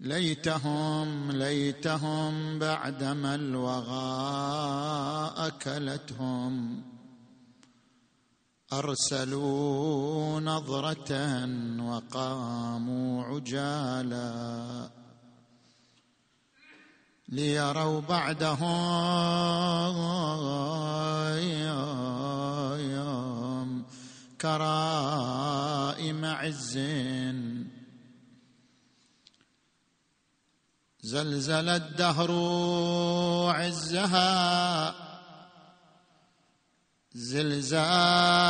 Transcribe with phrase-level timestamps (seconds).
[0.00, 4.26] ليتهم ليتهم بعدما الوغى
[5.46, 6.82] أكلتهم.
[8.72, 11.12] أرسلوا نظرة
[11.82, 14.90] وقاموا عجالا.
[17.28, 19.18] ليروا بعدهم
[24.40, 26.78] كرائم عز.
[31.02, 32.30] زلزل الدهر
[33.54, 34.94] عزها.
[37.14, 38.48] زلزالا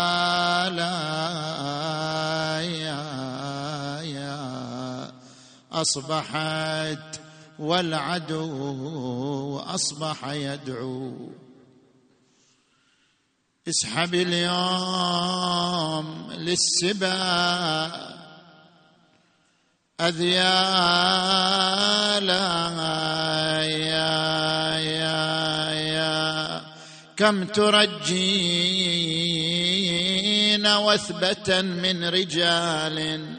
[5.72, 7.27] أصبحت
[7.58, 11.30] والعدو أصبح يدعو.
[13.68, 17.92] اسحب اليوم للسبا
[20.00, 21.18] أذيالا
[23.62, 26.62] يا يا يا.
[27.16, 28.78] كم ترجين
[30.66, 33.38] وثبة من رجال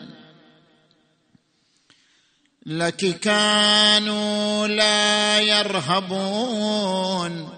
[2.66, 7.50] لك كانوا لا يرهبون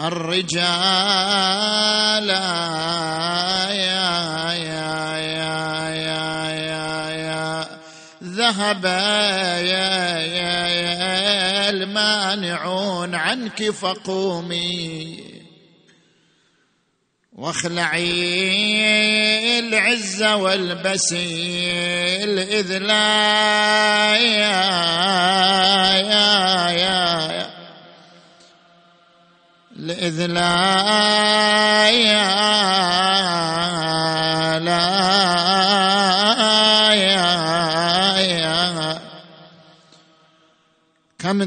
[0.00, 0.58] الرجال
[2.28, 7.66] يا يا يا يا يا يا
[8.24, 15.33] ذهب يا يا يا المانعون عنك فقومي.
[17.34, 18.38] واخلعي
[19.58, 21.70] العزة والبسي
[22.24, 24.64] الإذلاء يا
[25.94, 27.50] يا يا
[29.76, 30.94] الإذلاء
[31.94, 32.34] يا
[34.58, 34.90] لا
[36.94, 37.34] يا
[38.18, 39.00] يا
[41.18, 41.44] كم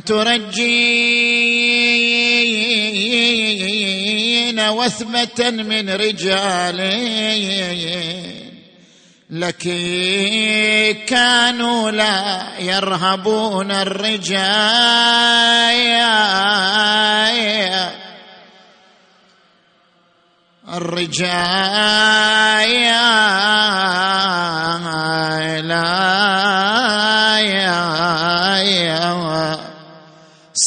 [4.57, 6.78] ترجين وثبة من رجال.
[9.29, 9.63] لك
[11.06, 14.47] كانوا لا يرهبون الرجال.
[20.74, 21.78] الرجال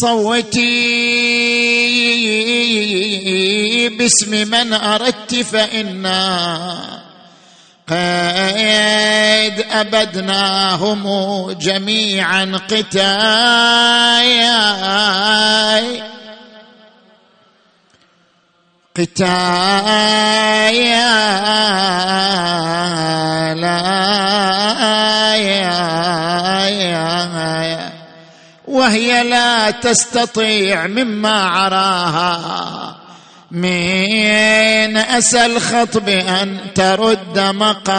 [0.00, 1.09] صوتي
[4.00, 6.80] باسم من أردت فإنا
[7.88, 11.04] قد أبدناهم
[11.50, 13.10] جميعا قتايا
[18.96, 19.50] قتايا
[23.54, 24.00] لا.
[28.68, 32.99] وهي لا تستطيع مما عراها
[33.50, 37.90] من أسى الخطب أن ترد مقايا.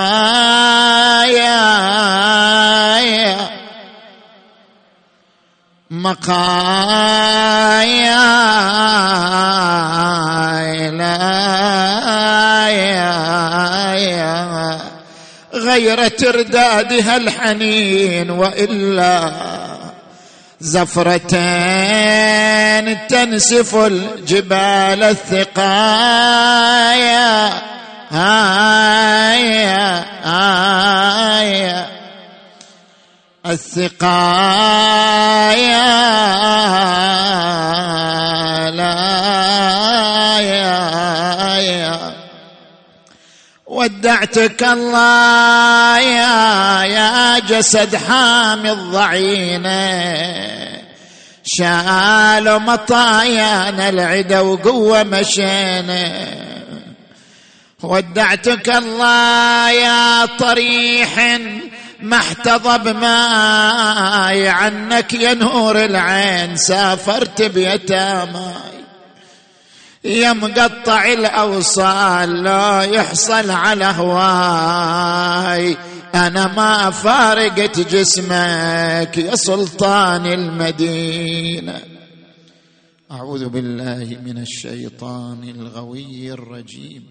[5.92, 7.42] مقايا.
[15.54, 19.32] غير تردادها الحنين وإلا
[20.62, 21.38] زفرتين
[23.08, 26.42] تنسف الجبال الثقايا.
[28.12, 31.88] هايا هايا
[33.46, 34.52] السقايا
[38.72, 40.01] لا
[43.82, 50.02] ودعتك الله يا يا جسد حامي الضعينه
[51.44, 56.28] شالوا مطايانا العدا وقوة مشينا
[57.84, 61.40] ودعتك الله يا طريح
[62.02, 66.56] ما احتضب ماي عنك يا نور العين.
[66.56, 68.81] سافرت بيتاماي
[70.04, 75.78] يا مقطع الأوصال لا يحصل على هواي.
[76.16, 81.82] أنا ما فارقت جسمك يا سلطان المدينة.
[83.12, 87.06] أعوذ بالله من الشيطان الغوي الرجيم.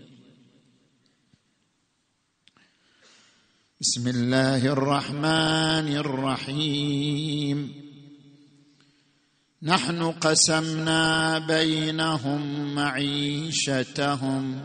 [3.81, 7.90] بسم الله الرحمن الرحيم.
[9.63, 14.61] نحن قسمنا بينهم معيشتهم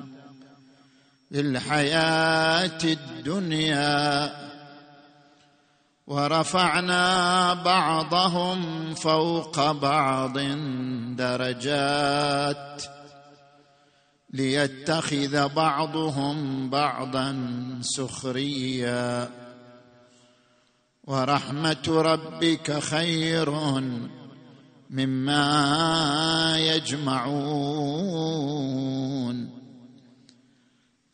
[1.32, 4.32] في الحياة الدنيا
[6.08, 10.40] ورفعنا بعضهم فوق بعض
[11.16, 12.84] درجات
[14.34, 17.38] ليتخذ بعضهم بعضا
[17.82, 19.30] سخريا
[21.04, 23.50] ورحمة ربك خير
[24.90, 27.56] مما يجمعون.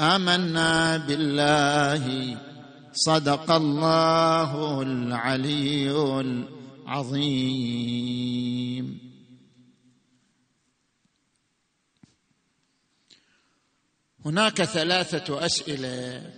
[0.01, 2.37] آمنا بالله.
[2.93, 5.91] صدق الله العلي
[6.85, 7.91] العظيم.
[14.25, 16.33] هناك ثلاثة أسئلة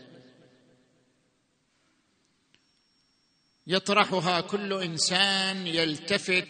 [3.67, 6.47] يطرحها كل إنسان يلتفت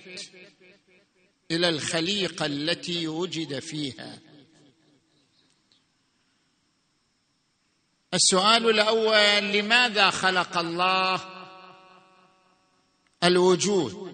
[1.55, 4.19] إلى الخليقه التي وجد فيها.
[8.13, 11.21] السؤال الأول لماذا خلق الله
[13.23, 14.13] الوجود؟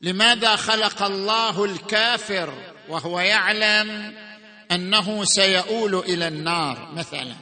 [0.00, 4.16] لماذا خلق الله الكافر وهو يعلم
[4.70, 7.34] أنه سيؤول إلى النار مثلا؟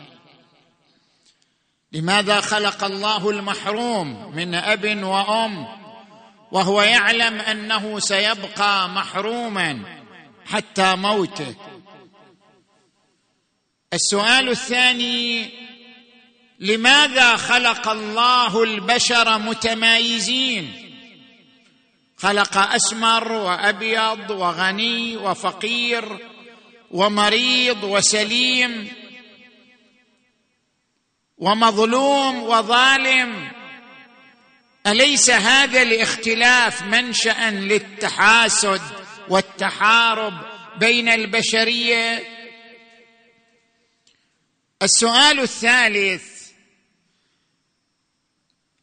[1.92, 5.85] لماذا خلق الله المحروم من أب وأم؟
[6.52, 9.82] وهو يعلم أنه سيبقى محروما
[10.46, 11.54] حتى موته.
[13.92, 15.50] السؤال الثاني
[16.60, 20.86] لماذا خلق الله البشر متمايزين؟
[22.16, 26.18] خلق أسمر وأبيض وغني وفقير
[26.90, 28.88] ومريض وسليم
[31.38, 33.50] ومظلوم وظالم
[34.86, 38.80] أليس هذا الاختلاف منشأ للتحاسد
[39.28, 40.34] والتحارب
[40.78, 42.22] بين البشرية؟
[44.82, 46.50] السؤال الثالث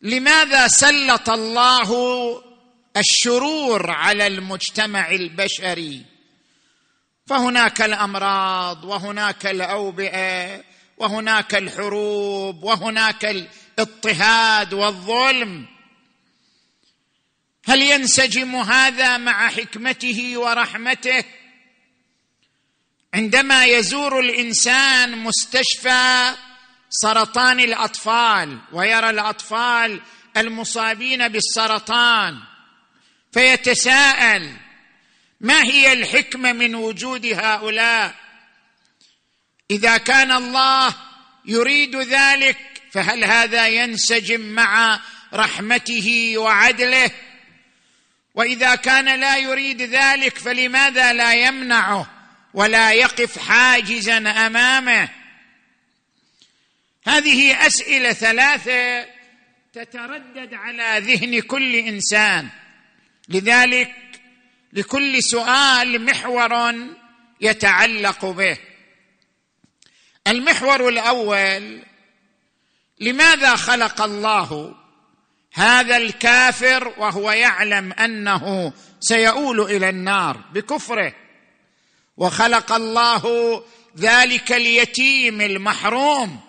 [0.02, 1.92] لماذا سلط الله
[2.98, 6.06] الشرور على المجتمع البشري؟
[7.28, 10.64] فهناك الأمراض وهناك الأوبئة
[10.98, 15.73] وهناك الحروب وهناك الاضطهاد والظلم.
[17.66, 21.24] هل ينسجم هذا مع حكمته ورحمته؟
[23.14, 26.36] عندما يزور الإنسان مستشفى
[26.90, 30.02] سرطان الأطفال ويرى الأطفال
[30.38, 32.40] المصابين بالسرطان
[33.34, 34.58] فيتساءل
[35.42, 38.16] ما هي الحكمة من وجود هؤلاء؟
[39.72, 40.96] إذا كان الله
[41.46, 42.58] يريد ذلك
[42.92, 45.00] فهل هذا ينسجم مع
[45.34, 47.12] رحمته وعدله؟
[48.36, 52.10] وإذا كان لا يريد ذلك فلماذا لا يمنعه
[52.54, 55.10] ولا يقف حاجزا أمامه؟
[57.06, 59.06] هذه أسئلة ثلاثة
[59.74, 62.50] تتردد على ذهن كل إنسان.
[63.30, 63.96] لذلك
[64.74, 66.76] لكل سؤال محور
[67.42, 68.58] يتعلق به.
[70.28, 71.84] المحور الأول
[73.00, 74.76] لماذا خلق الله
[75.54, 81.14] هذا الكافر وهو يعلم أنه سيؤول إلى النار بكفره.
[82.18, 83.64] وخلق الله
[83.98, 86.40] ذلك اليتيم المحروم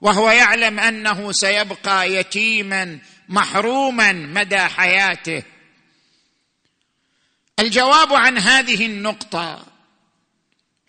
[0.00, 5.42] وهو يعلم أنه سيبقى يتيما محروما مدى حياته.
[7.58, 9.66] الجواب عن هذه النقطة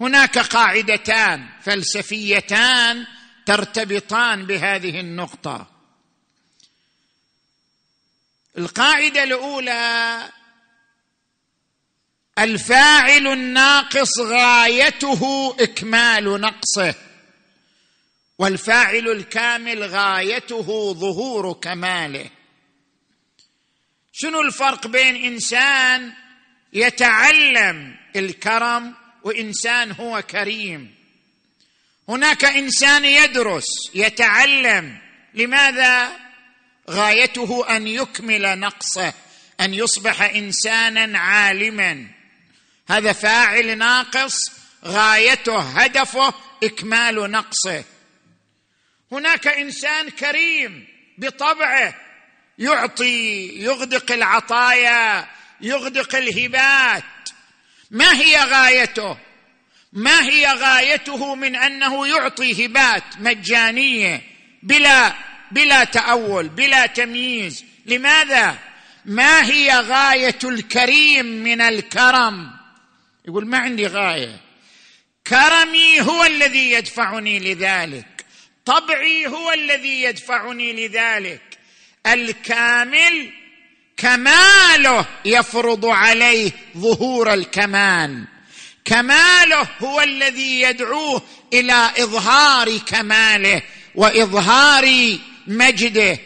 [0.01, 3.05] هناك قاعدتان فلسفيتان
[3.45, 5.70] ترتبطان بهذه النقطة.
[8.57, 10.29] القاعدة الأولى
[12.39, 16.95] الفاعل الناقص غايته إكمال نقصه
[18.37, 22.29] والفاعل الكامل غايته ظهور كماله.
[24.13, 26.13] شنو الفرق بين إنسان
[26.73, 28.93] يتعلم الكرم
[29.23, 30.95] وإنسان هو كريم؟
[32.09, 33.65] هناك إنسان يدرس
[33.95, 34.97] يتعلم
[35.33, 36.11] لماذا؟
[36.91, 39.13] غايته أن يكمل نقصه
[39.61, 42.07] أن يصبح إنسانا عالما.
[42.89, 44.51] هذا فاعل ناقص
[44.85, 46.33] غايته هدفه
[46.63, 47.83] إكمال نقصه.
[49.11, 51.95] هناك إنسان كريم بطبعه
[52.57, 55.27] يعطي يغدق العطايا
[55.61, 57.03] يغدق الهبات.
[57.91, 59.17] ما هي غايته؟
[59.93, 64.21] ما هي غايته من أنه يعطي هبات مجانية
[64.63, 65.13] بلا
[65.51, 67.65] بلا تأول بلا تمييز.
[67.85, 68.57] لماذا؟
[69.05, 72.51] ما هي غاية الكريم من الكرم؟
[73.27, 74.39] يقول ما عندي غاية.
[75.27, 78.25] كرمي هو الذي يدفعني لذلك.
[78.65, 81.41] طبعي هو الذي يدفعني لذلك.
[82.07, 83.31] الكامل
[83.97, 88.25] كماله يفرض عليه ظهور الكمال
[88.85, 91.21] كماله هو الذي يدعوه
[91.53, 93.61] إلى إظهار كماله
[93.95, 95.17] وإظهار
[95.47, 96.19] مجده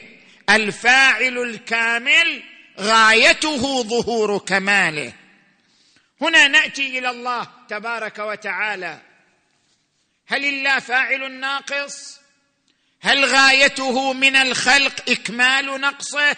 [0.50, 2.44] الفاعل الكامل
[2.80, 5.14] غايته ظهور كماله.
[6.22, 9.02] هنا نأتي إلى الله تبارك وتعالى.
[10.28, 12.20] هل الله فاعل ناقص؟
[13.02, 16.36] هل غايته من الخلق إكمال نقصه؟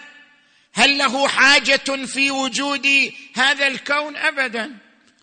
[0.73, 4.77] هل له حاجة في وجود هذا الكون؟ ابدا.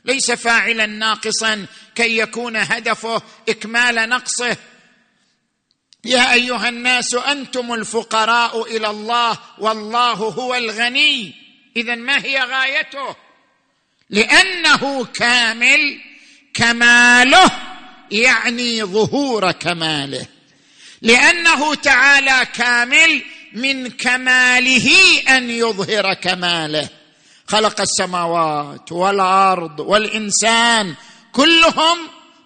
[0.05, 4.57] ليس فاعلا ناقصا كي يكون هدفه إكمال نقصه.
[6.05, 11.35] يا أيها الناس أنتم الفقراء إلى الله والله هو الغني.
[11.77, 13.17] اذا ما هي غايته؟
[14.11, 16.01] لأنه كامل
[16.55, 17.51] كماله
[18.11, 20.27] يعني ظهور كماله.
[21.03, 24.91] لأنه تعالى كامل من كماله
[25.29, 26.89] أن يظهر كماله.
[27.49, 30.95] خلق السماوات والأرض والإنسان
[31.33, 31.99] كلهم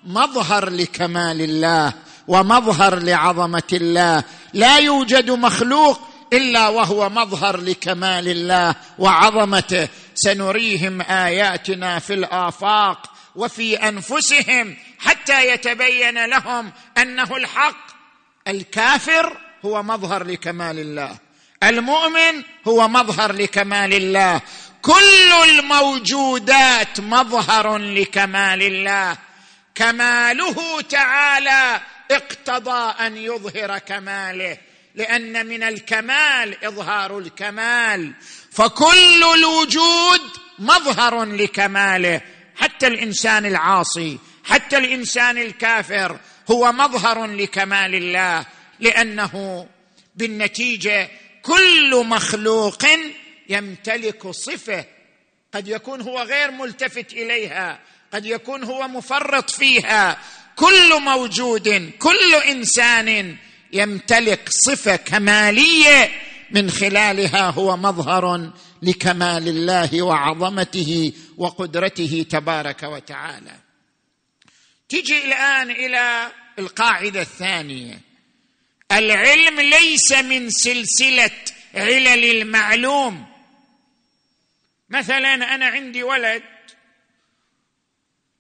[0.04, 2.07] مظهر لكمال الله.
[2.28, 4.25] ومظهر لعظمة الله.
[4.52, 6.00] لا يوجد مخلوق
[6.32, 9.88] إلا وهو مظهر لكمال الله وعظمته.
[10.14, 17.87] سنريهم آياتنا في الآفاق وفي أنفسهم حتى يتبين لهم أنه الحق.
[18.49, 21.16] الكافر هو مظهر لكمال الله.
[21.62, 24.40] المؤمن هو مظهر لكمال الله.
[24.82, 29.16] كل الموجودات مظهر لكمال الله.
[29.75, 34.58] كماله تعالى اقتضى أن يظهر كماله
[34.94, 38.12] لأن من الكمال إظهار الكمال.
[38.52, 40.20] فكل الوجود
[40.58, 42.20] مظهر لكماله
[42.56, 46.18] حتى الإنسان العاصي حتى الإنسان الكافر
[46.50, 48.46] هو مظهر لكمال الله
[48.80, 49.66] لأنه
[50.14, 51.10] بالنتيجة
[51.42, 52.84] كل مخلوق
[53.48, 54.84] يمتلك صفة.
[55.54, 57.80] قد يكون هو غير ملتفت إليها
[58.12, 60.18] قد يكون هو مفرط فيها
[60.58, 63.36] كل موجود كل إنسان
[63.72, 66.10] يمتلك صفة كمالية
[66.50, 73.56] من خلالها هو مظهر لكمال الله وعظمته وقدرته تبارك وتعالى.
[74.88, 78.00] تجي الآن إلى القاعدة الثانية.
[78.92, 81.30] العلم ليس من سلسلة
[81.74, 83.26] علل المعلوم.
[84.90, 86.42] مثلا أنا عندي ولد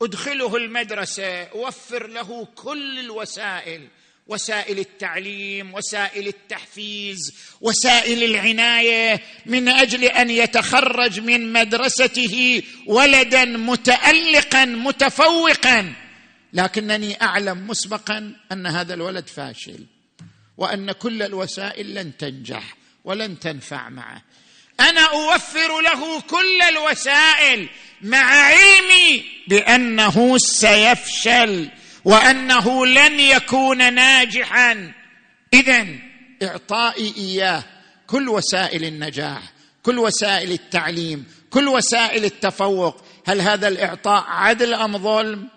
[0.02, 3.88] ادخله المدرسة اوفر له كل الوسائل
[4.26, 7.18] وسائل التعليم وسائل التحفيز
[7.60, 15.92] وسائل العناية من أجل أن يتخرج من مدرسته ولدا متالقا متفوقا.
[16.52, 19.86] لكنني أعلم مسبقا أن هذا الولد فاشل
[20.56, 24.22] وأن كل الوسائل لن تنجح ولن تنفع معه.
[24.80, 27.68] أنا أوفر له كل الوسائل
[28.02, 31.68] مع علمي بأنه سيفشل
[32.04, 34.92] وأنه لن يكون ناجحا.
[35.54, 35.86] اذا
[36.42, 37.64] إعطائي إياه
[38.06, 39.42] كل وسائل النجاح
[39.82, 43.04] كل وسائل التعليم كل وسائل التفوق.
[43.26, 45.48] هل هذا الإعطاء عدل أم ظلم؟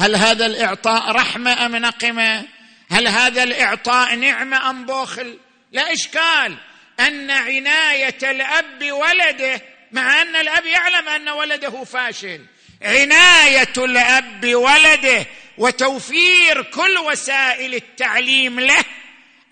[0.00, 2.44] هل هذا الإعطاء رحمة أم نقمة؟
[2.90, 5.38] هل هذا الإعطاء نعمة أم بخل؟
[5.72, 6.56] لا إشكال.
[7.00, 9.62] أن عناية الأب بولده
[9.92, 12.40] مع أن الأب يعلم أن ولده فاشل.
[12.82, 15.26] عناية الأب بولده
[15.58, 18.84] وتوفير كل وسائل التعليم له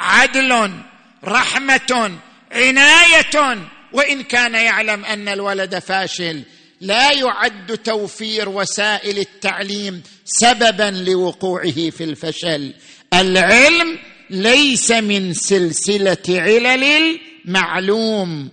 [0.01, 0.73] عدل
[1.25, 2.19] رحمة
[2.53, 3.59] عناية
[3.93, 6.43] وإن كان يعلم أن الولد فاشل
[6.81, 12.75] لا يعد توفير وسائل التعليم سببا لوقوعه في الفشل.
[13.15, 13.99] العلم
[14.31, 18.51] ليس من سلسلة علل المعلوم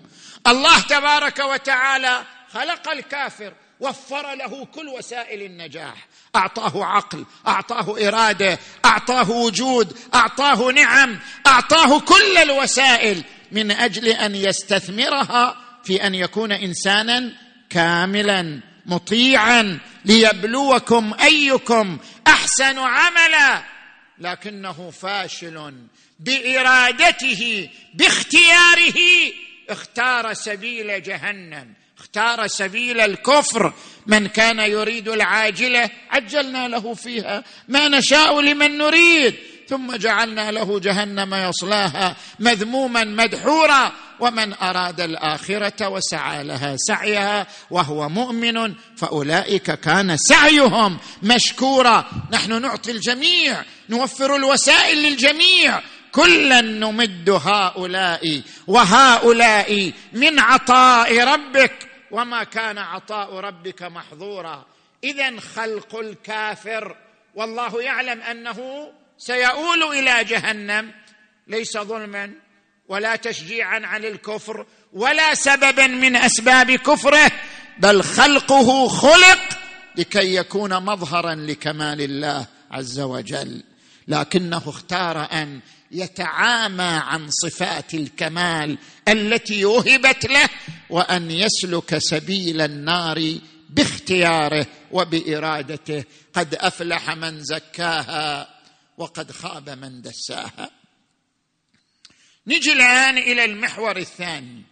[0.47, 6.07] الله تبارك وتعالى خلق الكافر وفر له كل وسائل النجاح.
[6.35, 15.55] أعطاه عقل أعطاه إرادة أعطاه وجود أعطاه نعم أعطاه كل الوسائل من أجل أن يستثمرها
[15.83, 17.31] في أن يكون إنسانا
[17.69, 23.63] كاملا مطيعا ليبلوكم أيكم أحسن عملا.
[24.21, 25.73] لكنه فاشل
[26.19, 28.93] بإرادته باختياره.
[29.69, 33.73] اختار سبيل جهنم اختار سبيل الكفر.
[34.07, 37.43] من كان يريد العاجلة عجلنا له فيها.
[37.67, 39.35] ما نشاء لمن نريد.
[39.69, 48.73] ثم جعلنا له جهنم يصلاها مذموما مدحورا ومن أراد الآخرة وسعى لها سعيها وهو مؤمن
[48.97, 52.05] فأولئك كان سعيهم مشكورا.
[52.31, 55.81] نحن نعطي الجميع نوفر الوسائل للجميع.
[56.11, 64.65] كلا نمد هؤلاء وهؤلاء من عطاء ربك وما كان عطاء ربك محظورا.
[65.03, 66.95] اذا خلق الكافر
[67.35, 68.91] والله يعلم أنه
[69.25, 70.91] سيؤول إلى جهنم.
[71.47, 72.31] ليس ظلما
[72.87, 77.31] ولا تشجيعا عن الكفر ولا سببا من أسباب كفره
[77.79, 79.39] بل خلقه خلق
[79.95, 83.63] لكي يكون مظهرا لكمال الله عز وجل.
[84.07, 85.59] لكنه اختار أن
[85.91, 90.49] يتعامى عن صفات الكمال التي وهبت له
[90.89, 93.35] وأن يسلك سبيل النار
[93.69, 96.03] باختياره وبإرادته.
[96.33, 98.60] قد أفلح من زكاها.
[98.97, 100.71] وقد خاب من دساها.
[102.47, 104.63] نجي الآن إلى المحور الثاني.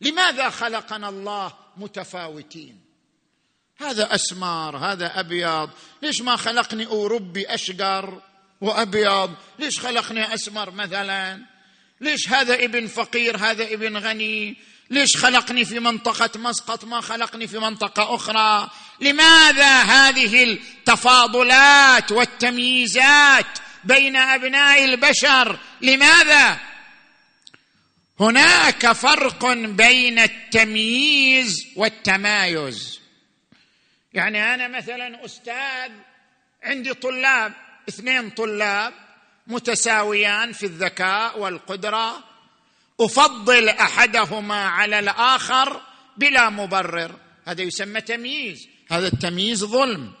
[0.00, 2.80] لماذا خلقنا الله متفاوتين؟
[3.78, 5.70] هذا اسمر هذا ابيض
[6.02, 8.22] ليش ما خلقني أوروبي أشقر
[8.60, 11.40] وأبيض؟ ليش خلقني أسمر مثلا؟
[12.00, 14.56] ليش هذا ابن فقير هذا ابن غني؟
[14.90, 24.16] ليش خلقني في منطقة مسقط ما خلقني في منطقة أخرى؟ لماذا هذه التفاضلات والتمييزات بين
[24.16, 26.58] أبناء البشر؟ لماذا؟
[28.20, 33.00] هناك فرق بين التمييز والتمايز.
[34.14, 35.92] يعني أنا مثلا أستاذ
[36.62, 37.52] عندي طلاب
[37.88, 38.94] اثنين طلاب
[39.46, 42.24] متساويان في الذكاء والقدرة.
[43.00, 45.82] أفضل أحدهما على الآخر
[46.16, 47.18] بلا مبرر.
[47.46, 48.68] هذا يسمى تمييز.
[48.90, 50.12] هذا التمييز ظلم.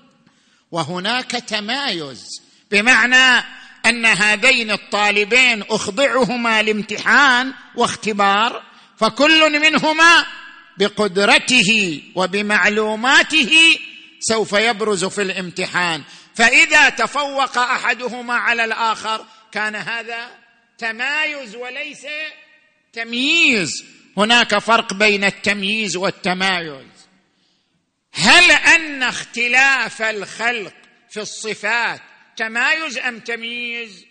[0.70, 3.44] وهناك تمايز بمعنى
[3.86, 8.62] أن هذين الطالبين أخضعهما لامتحان واختبار
[8.96, 10.26] فكل منهما
[10.78, 13.78] بقدرته وبمعلوماته
[14.20, 16.02] سوف يبرز في الامتحان.
[16.34, 20.30] فإذا تفوق أحدهما على الآخر كان هذا
[20.78, 22.06] تمايز وليس
[22.92, 23.84] تمييز.
[24.16, 26.95] هناك فرق بين التمييز والتمايز.
[28.16, 30.74] هل أن اختلاف الخلق
[31.10, 32.00] في الصفات
[32.36, 34.04] تمايز أم تمييز؟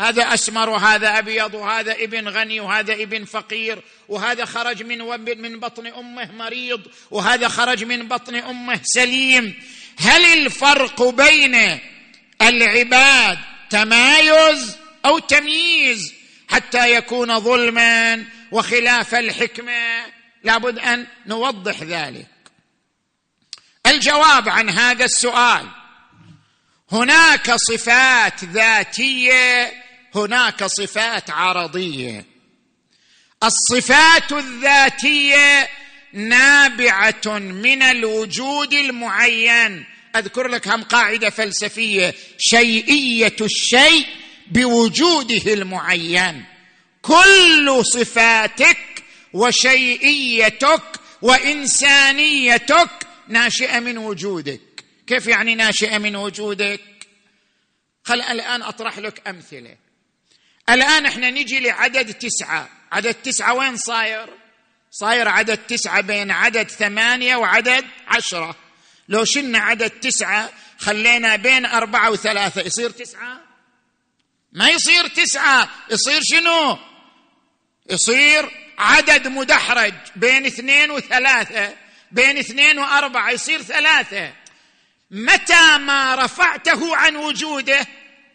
[0.00, 4.98] هذا أسمر وهذا أبيض وهذا ابن غني وهذا ابن فقير وهذا خرج من
[5.38, 9.54] من بطن أمه مريض وهذا خرج من بطن أمه سليم.
[9.98, 11.78] هل الفرق بين
[12.42, 13.38] العباد
[13.70, 16.14] تمايز أو تمييز
[16.48, 20.06] حتى يكون ظلما وخلاف الحكمة؟
[20.44, 22.26] لابد أن نوضح ذلك.
[23.88, 25.68] الجواب عن هذا السؤال.
[26.92, 29.72] هناك صفات ذاتية
[30.14, 32.24] هناك صفات عرضية.
[33.42, 35.68] الصفات الذاتية
[36.12, 39.86] نابعة من الوجود المعين.
[40.16, 42.14] أذكر لك هم قاعدة فلسفية.
[42.38, 44.06] شيئية الشيء
[44.50, 46.44] بوجوده المعين.
[47.02, 48.78] كل صفاتك
[49.32, 50.82] وشيئيتك
[51.22, 54.60] وإنسانيتك ناشئة من وجودك.
[55.06, 56.80] كيف يعني ناشئة من وجودك؟
[58.04, 59.76] خل الآن أطرح لك أمثلة.
[60.70, 62.68] الآن إحنا نجي لعدد تسعة.
[62.92, 64.28] عدد تسعة وين صاير؟
[64.90, 68.56] صاير عدد تسعة بين عدد ثمانية وعدد عشرة.
[69.08, 72.60] لو شلنا عدد تسعة خلينا بين أربعة وثلاثة.
[72.60, 73.40] يصير تسعة؟
[74.52, 75.68] ما يصير تسعة.
[75.90, 76.78] يصير شنو؟
[77.90, 81.87] يصير عدد مدحرج بين اثنين وثلاثة.
[82.12, 84.32] بين اثنين وأربعة يصير ثلاثة.
[85.10, 87.86] متى ما رفعته عن وجوده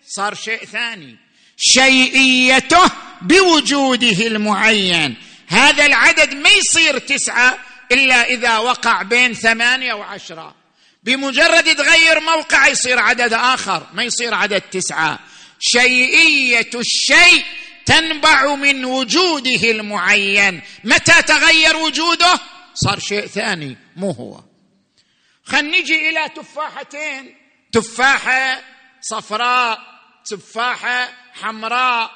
[0.07, 1.17] صار شيء ثاني.
[1.57, 5.15] شيئيته بوجوده المعين.
[5.47, 7.59] هذا العدد ما يصير تسعة
[7.91, 10.55] إلا إذا وقع بين ثمانية وعشرة.
[11.03, 15.19] بمجرد تغير موقع يصير عدد آخر ما يصير عدد تسعة.
[15.59, 17.43] شيئية الشيء
[17.85, 20.61] تنبع من وجوده المعين.
[20.83, 22.39] متى تغير وجوده؟
[22.73, 24.43] صار شيء ثاني مو هو.
[25.43, 27.35] خلينا نجي إلى تفاحتين.
[27.71, 28.63] تفاحة
[29.01, 29.79] صفراء
[30.25, 32.11] تفاحة حمراء.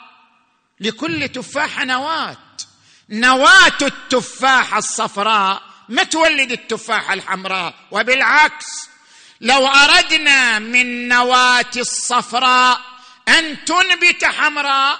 [0.80, 2.38] لكل تفاحة نواة.
[3.10, 8.89] نواة التفاحة الصفراء ما تولد التفاحة الحمراء وبالعكس
[9.41, 12.82] لو أردنا من نواة الصفراء
[13.28, 15.00] أن تنبت حمراء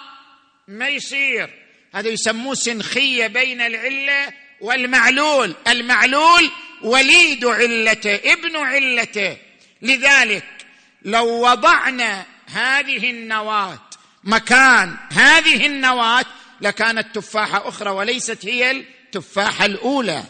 [0.68, 1.64] ما يصير.
[1.94, 9.38] هذا يسموه سنخية بين العلة والمعلول المعلول وليد علته ابن علته.
[9.82, 10.66] لذلك
[11.02, 13.80] لو وضعنا هذه النواة
[14.24, 16.26] مكان هذه النواة
[16.62, 20.24] لكانت تفاحة أخرى وليست هي التفاحة الأولى.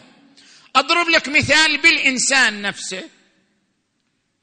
[0.76, 3.08] أضرب لك مثال بالإنسان نفسه.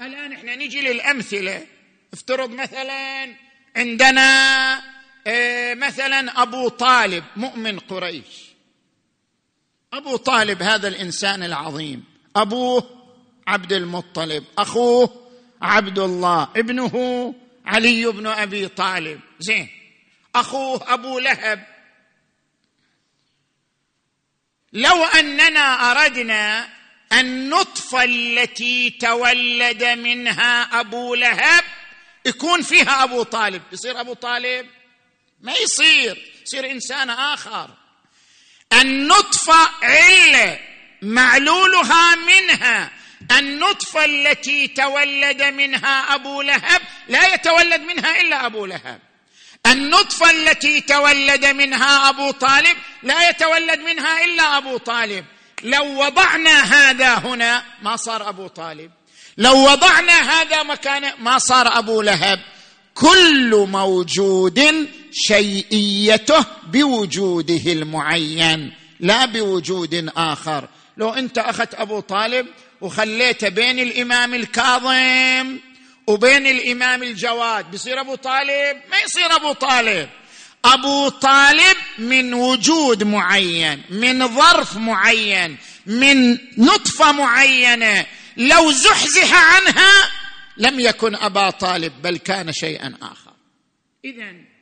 [0.01, 1.67] الآن إحنا نجي للأمثلة.
[2.13, 3.35] افترض مثلا
[3.75, 4.95] عندنا
[5.27, 8.44] آه، مثلا أبو طالب مؤمن قريش.
[9.95, 12.03] أبو طالب هذا الإنسان العظيم.
[12.35, 12.89] أبوه
[13.47, 15.31] عبد المطلب أخوه
[15.61, 19.19] عبد الله ابنه علي بن أبي طالب.
[19.39, 19.69] زين.
[20.35, 21.65] أخوه أبو لهب.
[24.73, 26.67] لو أننا أردنا
[27.13, 31.63] النطفه التي تولد منها أبو لهب
[32.25, 33.61] يكون فيها أبو طالب.
[33.71, 34.67] يصير أبو طالب؟
[35.41, 36.31] ما يصير.
[36.43, 37.84] يصير إنسان آخر.
[38.81, 40.59] النطفة علة
[41.01, 42.91] معلولها منها.
[43.31, 48.99] النطفة التي تولد منها أبو لهب لا يتولد منها إلا أبو لهب.
[49.65, 55.25] النطفة التي تولد منها أبو طالب لا يتولد منها إلا أبو طالب.
[55.63, 58.91] لو وضعنا هذا هنا ما صار أبو طالب.
[59.37, 62.39] لو وضعنا هذا مكانه ما صار أبو لهب.
[62.93, 70.67] كل موجود شيئيته بوجوده المعين لا بوجود آخر.
[70.97, 72.47] لو أنت اخذت أبو طالب
[72.81, 75.57] وخليته بين الإمام الكاظم
[76.07, 80.09] وبين الإمام الجواد بيصير أبو طالب؟ ما يصير أبو طالب.
[80.65, 88.05] أبو طالب من وجود معين من ظرف معين من نطفة معينة.
[88.37, 90.09] لو زحزح عنها
[90.57, 93.33] لم يكن أبا طالب بل كان شيئا آخر.
[94.05, 94.54] اذا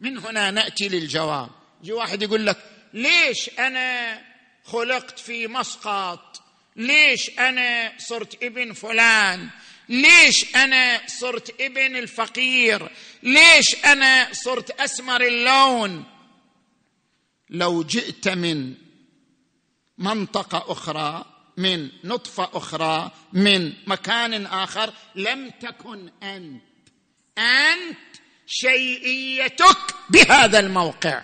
[0.00, 1.50] من هنا نأتي للجواب.
[1.82, 2.58] يجي واحد يقول لك
[2.94, 4.20] ليش أنا
[4.64, 6.42] خلقت في مسقط؟
[6.76, 9.48] ليش أنا صرت ابن فلان؟
[9.88, 12.90] ليش أنا صرت ابن الفقير؟
[13.22, 16.04] ليش أنا صرت أسمر اللون؟
[17.50, 18.74] لو جئت من
[19.98, 21.24] منطقة أخرى
[21.56, 26.62] من نطفة أخرى من مكان آخر لم تكن أنت.
[27.38, 27.98] أنت
[28.46, 29.78] شيئيتك
[30.10, 31.22] بهذا الموقع.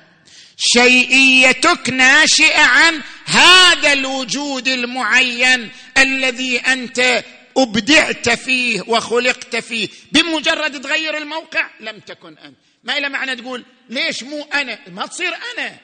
[0.58, 7.24] شيئيتك ناشئة عن هذا الوجود المعين الذي أنت
[7.56, 9.88] أبدعت فيه وخلقت فيه.
[10.12, 12.56] بمجرد تغير الموقع لم تكن أنت.
[12.84, 15.78] ما إلى معنى تقول ليش مو أنا؟ ما تصير أنا.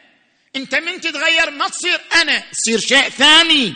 [0.56, 2.42] أنت من تتغير ما تصير أنا.
[2.52, 3.74] تصير شيء ثاني.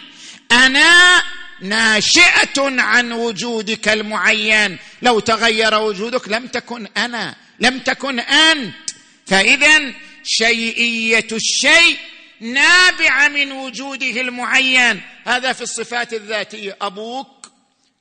[0.52, 1.22] أنا
[1.60, 4.78] ناشئة عن وجودك المعين.
[5.02, 7.41] لو تغير وجودك لم تكن أنا.
[7.62, 8.90] لم تكن أنت.
[9.26, 9.94] فاذا
[10.24, 11.98] شيئية الشيء
[12.40, 15.02] نابعه من وجوده المعين.
[15.24, 16.76] هذا في الصفات الذاتية.
[16.80, 17.52] أبوك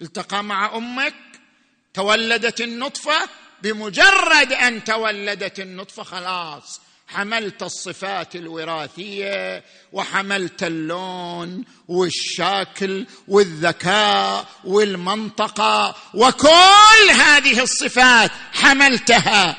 [0.02, 1.14] التقى مع أمك
[1.94, 3.30] تولدت النطفة
[3.62, 6.82] بمجرد أن تولدت النطفة خلاص.
[7.14, 19.56] حملت الصفات الوراثية وحملت اللون والشكل والذكاء والمنطقة وكل هذه الصفات حملتها.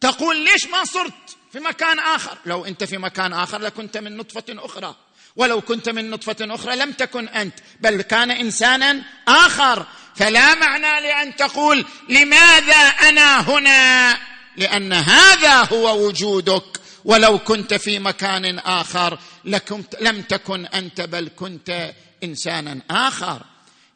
[0.00, 4.44] تقول ليش ما صرت في مكان آخر؟ لو أنت في مكان آخر لكنت من نطفة
[4.48, 4.94] أخرى.
[5.36, 9.86] ولو كنت من نطفة أخرى لم تكن أنت بل كان إنسانا آخر.
[10.16, 14.16] فلا معنى لأن تقول لماذا أنا هنا؟
[14.56, 16.80] لأن هذا هو وجودك.
[17.04, 23.42] ولو كنت في مكان آخر لكنت لم تكن أنت بل كنت إنسانا آخر.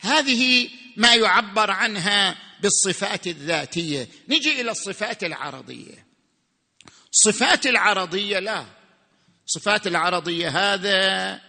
[0.01, 4.09] هذه ما يعبر عنها بالصفات الذاتية.
[4.29, 6.07] نجي إلى الصفات العرضية.
[7.13, 8.65] الصفات العرضية لا.
[9.47, 11.41] صفات العرضية هذا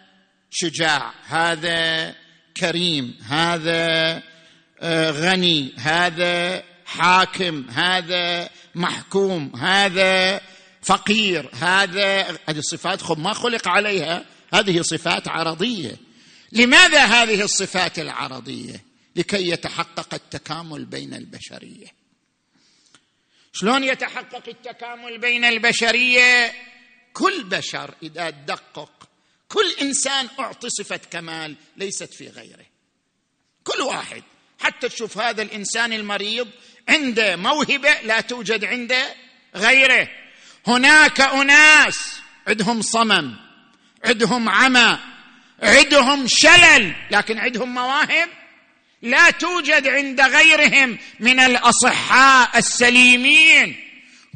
[0.52, 2.16] شجاع هذا
[2.58, 4.24] كريم هذا
[4.80, 9.56] آه، غني هذا حاكم هذا محكوم.
[9.56, 10.42] هذا
[10.82, 11.50] فقير.
[11.54, 14.26] هذا هذه الصفات خب ما خلق عليها.
[14.54, 15.98] هذه صفات عرضية.
[16.52, 18.84] لماذا هذه الصفات العرضية؟
[19.16, 21.88] لكي يتحقق التكامل بين البشرية.
[23.54, 26.54] شلون يتحقق التكامل بين البشرية؟
[27.14, 29.10] كل بشر إذا دقق
[29.48, 32.66] كل إنسان أعطي صفة كمال ليست في غيره.
[33.64, 34.24] كل واحد.
[34.60, 36.48] حتى تشوف هذا الإنسان المريض
[36.90, 38.96] عنده موهبة لا توجد عند
[39.56, 40.08] غيره.
[40.68, 43.36] هناك أناس عندهم صمم
[44.06, 45.00] عندهم عمى
[45.64, 48.30] عندهم شلل لكن عندهم مواهب
[49.02, 53.88] لا توجد عند غيرهم من الأصحاء السليمين.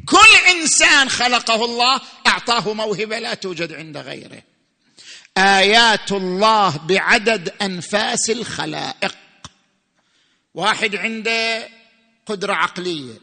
[0.06, 4.42] كل إنسان خلقه الله أعطاه موهبة لا توجد عند غيره.
[5.38, 9.14] آيات الله بعدد أنفاس الخلائق.
[10.54, 11.68] واحد عنده
[12.26, 13.20] قدرة عقلية.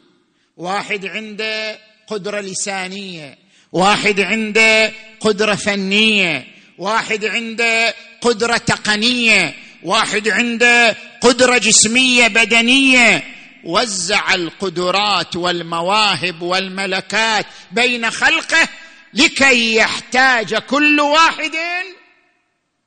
[0.56, 3.38] واحد عنده قدرة لسانية.
[3.72, 6.46] واحد عنده قدرة فنية.
[6.78, 9.54] واحد عنده قدرة تقنية.
[9.82, 13.24] واحد عنده قدرة جسمية بدنية.
[13.64, 18.68] وزع القدرات والمواهب والملكات بين خلقه
[19.14, 21.52] لكي يحتاج كل واحد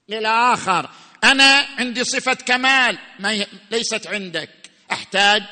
[0.09, 0.89] للآخر.
[1.23, 2.97] أنا عندي صفة كمال.
[3.19, 4.49] ما ليست عندك.
[4.91, 5.43] أحتاج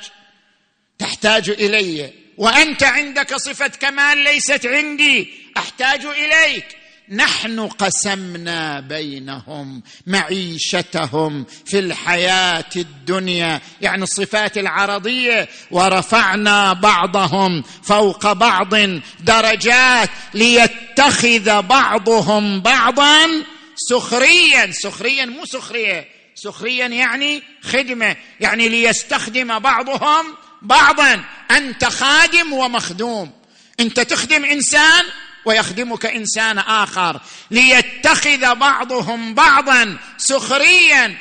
[1.00, 2.14] تحتاج إلي.
[2.38, 5.34] وأنت عندك صفة كمال ليست عندي.
[5.58, 6.66] أحتاج إليك.
[7.10, 15.48] نحن قسمنا بينهم معيشتهم في الحياة الدنيا يعني الصفات العرضية.
[15.72, 18.76] ورفعنا بعضهم فوق بعض
[19.20, 23.44] درجات ليتخذ بعضهم بعضا
[23.76, 24.72] سخريا.
[24.72, 26.08] سخريا مو سخرية.
[26.36, 30.26] سخريا يعني خدمة يعني ليستخدم بعضهم
[30.68, 33.32] بعضا أنت خادم ومخدوم.
[33.80, 35.04] أنت تخدم إنسان
[35.46, 37.22] ويخدمك إنسان آخر.
[37.52, 41.18] ليتخذ بعضهم بعضا سخريا.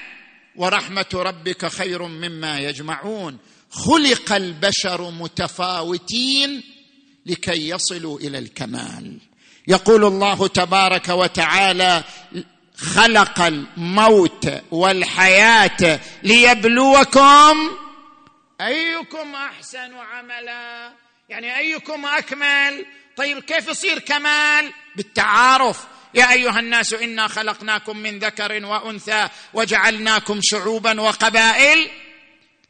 [0.57, 3.38] ورحمة ربك خير مما يجمعون.
[3.70, 6.62] خلق البشر متفاوتين
[7.26, 9.18] لكي يصلوا إلى الكمال.
[9.68, 12.04] يقول الله تبارك وتعالى
[12.76, 17.70] خلق الموت والحياة ليبلوكم
[18.61, 20.93] أيكم أحسن عملا؟
[21.29, 22.87] يعني أيكم أكمل؟
[23.17, 25.85] طيب كيف يصير كمال؟ بالتعارف.
[26.14, 31.88] يا أيها الناس إنا خلقناكم من ذكر وأنثى وجعلناكم شعوبا وقبائل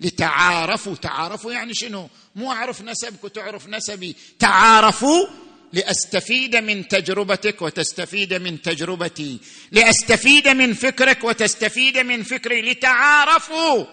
[0.01, 0.94] لتعارفوا.
[0.94, 4.16] تعارفوا يعني شنو؟ مو أعرف نسبك وتعرف نسبي.
[4.38, 5.27] تعارفوا
[5.73, 9.40] لأستفيد من تجربتك وتستفيد من تجربتي.
[9.73, 12.62] لأستفيد من فكرك وتستفيد من فكري.
[12.62, 13.85] لتعارفوا.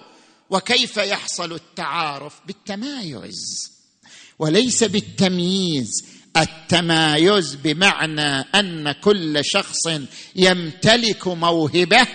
[0.51, 3.71] وكيف يحصل التعارف؟ بالتمايز.
[4.39, 5.89] وليس بالتمييز.
[6.37, 9.87] التمايز بمعنى أن كل شخص
[10.35, 12.07] يمتلك موهبة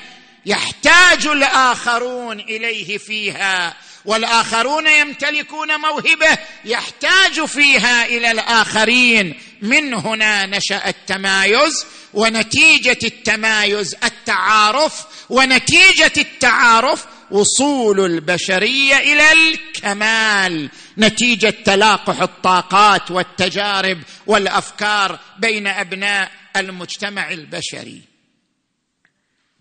[0.46, 9.35] يحتاج الآخرون إليه فيها والآخرون يمتلكون موهبة يحتاج فيها إلى الآخرين.
[9.62, 22.21] من هنا نشأ التمايز ونتيجة التمايز التعارف ونتيجة التعارف وصول البشرية إلى الكمال نتيجة تلاقح
[22.21, 28.03] الطاقات والتجارب والأفكار بين أبناء المجتمع البشري.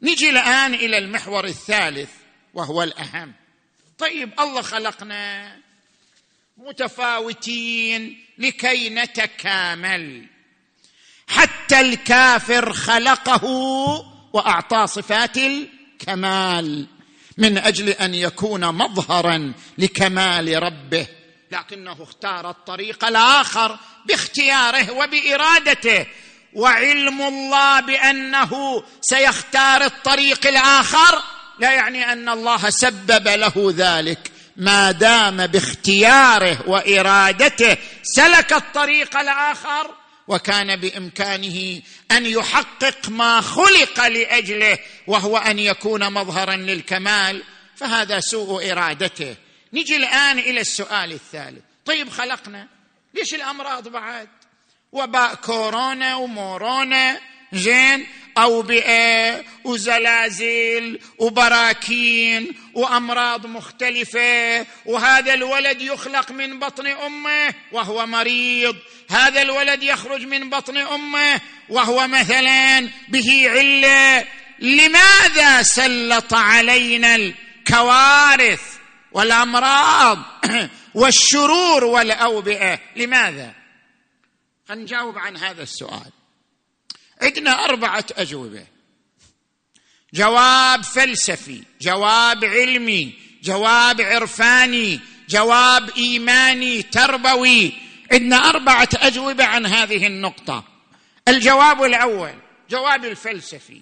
[0.02, 2.10] نجي الآن إلى المحور الثالث
[2.54, 3.34] وهو الأهم.
[3.98, 5.56] طيب الله خلقنا
[6.58, 10.26] متفاوتين لكي نتكامل.
[11.28, 13.46] حتى الكافر خلقه
[14.34, 16.88] واعطاه صفات الكمال.
[17.38, 21.08] من أجل أن يكون مظهرا لكمال ربه.
[21.52, 26.06] لكنه اختار الطريق الآخر باختياره وبإرادته.
[26.54, 31.24] وعلم الله بأنه سيختار الطريق الآخر.
[31.60, 34.32] لا يعني أن الله سبب له ذلك.
[34.58, 40.05] ما دام باختياره وإرادته سلك الطريق الآخر.
[40.28, 47.44] وكان بإمكانه أن يحقق ما خلق لأجله وهو أن يكون مظهرا للكمال
[47.76, 49.36] فهذا سوء إرادته.
[49.74, 51.64] نجي الآن إلى السؤال الثالث.
[51.86, 52.68] طيب خلقنا
[53.14, 54.30] ليش الأمراض بعد؟
[54.92, 57.20] وباء كورونا ومورونا
[57.56, 58.06] زين
[58.38, 68.76] اوبئه وزلازل وبراكين وأمراض مختلفة وهذا الولد يخلق من بطن أمه وهو مريض.
[69.10, 74.26] هذا الولد يخرج من بطن أمه وهو مثلا به علة.
[74.60, 78.62] لماذا سلط علينا الكوارث
[79.12, 80.20] والأمراض
[81.00, 83.54] والشرور والأوبئة؟ لماذا؟
[84.70, 86.12] نجاوب عن هذا السؤال.
[87.22, 88.66] عندنا أربعة أجوبة.
[90.14, 95.00] جواب فلسفي جواب علمي جواب عرفاني
[95.30, 97.74] جواب إيماني تربوي.
[98.12, 100.64] عندنا أربعة أجوبة عن هذه النقطة.
[101.28, 102.34] الجواب الأول
[102.70, 103.82] جواب الفلسفي.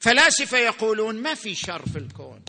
[0.00, 2.42] فلاسفة يقولون ما في شر في الكون.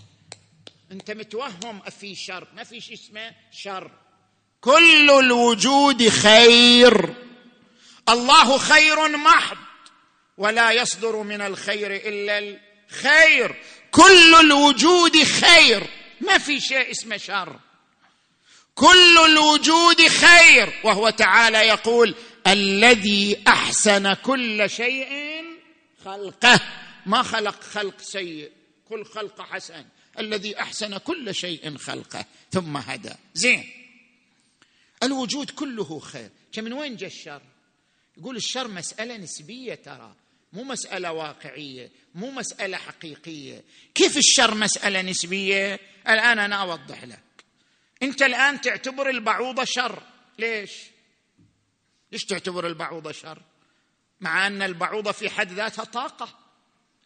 [0.91, 3.91] أنت متوهم في شر ما في شيء اسمه شر.
[4.61, 7.13] كل الوجود خير.
[8.09, 9.57] الله خير محض.
[10.41, 13.55] ولا يصدر من الخير إلا خير
[13.91, 15.87] كل الوجود خير.
[16.21, 17.59] ما في شيء اسمه شر.
[18.75, 20.79] كل الوجود خير.
[20.83, 22.15] وهو تعالى يقول
[22.47, 25.43] الذي أحسن كل شيء
[26.05, 26.59] خلقه.
[27.05, 28.51] ما خلق خلق سيء.
[28.89, 29.85] كل خلق حسن.
[30.19, 32.25] الذي أحسن كل شيء خلقه.
[32.51, 33.13] ثم هدى.
[33.33, 33.69] زين.
[35.03, 36.29] الوجود كله خير.
[36.57, 37.41] من وين جاء الشر؟
[38.17, 40.15] يقول الشر مسألة نسبية ترى.
[40.53, 43.63] مو مسألة واقعية مو مسألة حقيقية.
[43.95, 47.19] كيف الشر مسألة نسبية؟ الآن أنا أوضح لك.
[48.03, 50.03] أنت الآن تعتبر البعوضه شر.
[50.39, 50.71] ليش؟
[52.11, 53.41] ليش تعتبر البعوضه شر؟
[54.21, 56.39] مع أن البعوضه في حد ذاتها طاقة.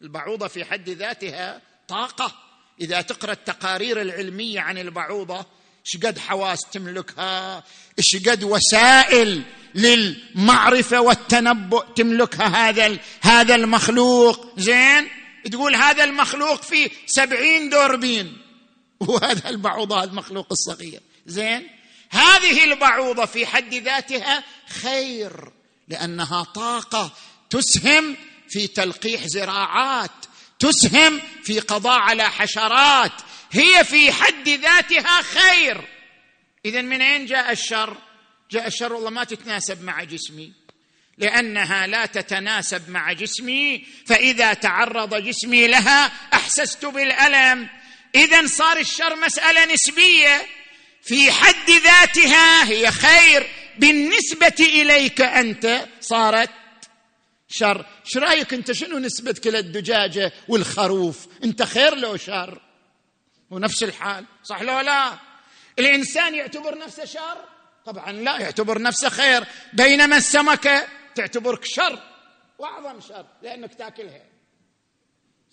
[0.01, 2.41] البعوضه في حد ذاتها طاقة.
[2.81, 5.45] إذا تقرأ التقارير العلمية عن البعوضة
[5.85, 7.63] إيش قد حواس تملكها؟
[7.99, 9.43] إيش قد وسائل
[9.75, 15.07] للمعرفة والتنبؤ تملكها هذا هذا المخلوق؟ زين؟
[15.51, 18.37] تقول هذا المخلوق فيه سبعين دوربين.
[19.07, 21.01] وهذا البعوضة المخلوق الصغير.
[21.25, 21.67] زين؟
[22.09, 24.43] هذه البعوضة في حد ذاتها
[24.81, 25.51] خير
[25.87, 27.11] لأنها طاقة
[27.49, 28.15] تسهم
[28.49, 30.11] في تلقيح زراعات
[30.59, 33.11] تسهم في قضاء على حشرات
[33.55, 35.81] هي في حد ذاتها خير.
[36.65, 37.97] اذا من أين جاء الشر؟
[38.51, 40.53] جاء الشر والله ما تتناسب مع جسمي.
[41.17, 47.69] لأنها لا تتناسب مع جسمي فإذا تعرض جسمي لها أحسست بالألم.
[48.15, 50.47] اذا صار الشر مسألة نسبية.
[51.03, 53.47] في حد ذاتها هي خير.
[53.77, 56.49] بالنسبة إليك أنت صارت
[57.49, 57.85] شر.
[58.05, 62.64] إيش رأيك أنت؟ شنو نسبتك للدجاجة والخروف؟ أنت خير لو شر.
[63.51, 65.13] ونفس الحال صح لو لا؟
[65.79, 67.37] الإنسان يعتبر نفسه شر؟
[67.85, 69.43] طبعا لا يعتبر نفسه خير.
[69.73, 71.99] بينما السمكة تعتبرك شر
[72.59, 74.21] وأعظم شر لأنك تاكلها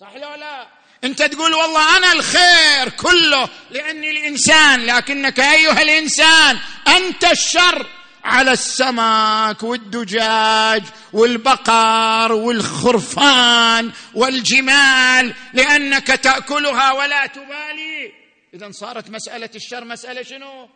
[0.00, 0.68] صح لو لا؟
[1.04, 7.86] أنت تقول والله أنا الخير كله لأني الإنسان لكنك أيها الإنسان أنت الشر.
[8.24, 10.82] على السمك والدجاج
[11.12, 18.12] والبقر والخرفان والجمال لأنك تأكلها ولا تبالي.
[18.54, 20.68] اذا صارت مسألة الشر مسألة شنو؟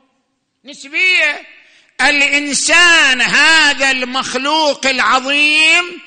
[0.65, 1.47] نسبية.
[2.01, 6.01] الإنسان هذا المخلوق العظيم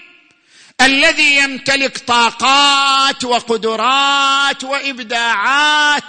[0.82, 6.04] الذي يمتلك طاقات وقدرات وإبداعات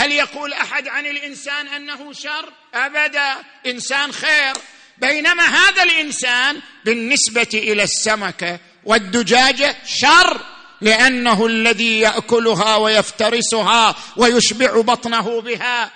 [0.00, 3.36] هل يقول أحد عن الإنسان أنه شر؟ أبدا
[3.66, 4.54] إنسان خير.
[4.98, 10.40] بينما هذا الإنسان بالنسبة إلى السمكه والدجاجه شر
[10.80, 15.90] لأنه الذي يأكلها ويفترسها ويشبع بطنه بها.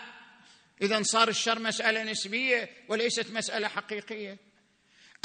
[0.82, 4.38] اذا صار الشر مسألة نسبية وليست مسألة حقيقية.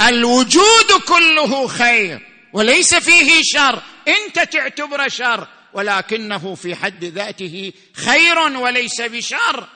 [0.07, 3.81] الوجود كله خير وليس فيه شر.
[4.07, 5.47] أنت تعتبره شر.
[5.73, 9.67] ولكنه في حد ذاته خير وليس بشر.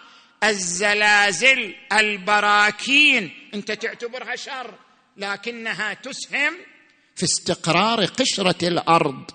[0.43, 4.73] الزلازل البراكين انت تعتبرها شر
[5.17, 6.53] لكنها تسهم
[7.15, 9.31] في استقرار قشرة الأرض.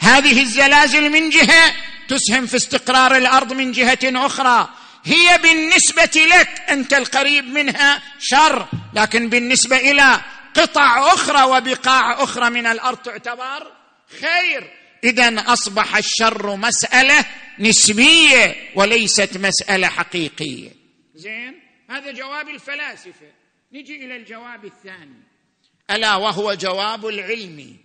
[0.00, 1.74] هذه الزلازل من جهة
[2.08, 4.68] تسهم في استقرار الأرض من جهة أخرى.
[5.04, 10.20] هي بالنسبة لك أنت القريب منها شر لكن بالنسبة إلى
[10.54, 13.72] قطع أخرى وبقاع أخرى من الأرض تعتبر
[14.20, 14.83] خير.
[15.04, 17.26] إذا أصبح الشر مسألة
[17.58, 20.70] نسبية وليست مسألة حقيقية.
[21.14, 23.32] زين؟ هذا جواب الفلاسفة.
[23.72, 25.22] نجي إلى الجواب الثاني.
[25.90, 27.76] ألا وهو جواب العلمي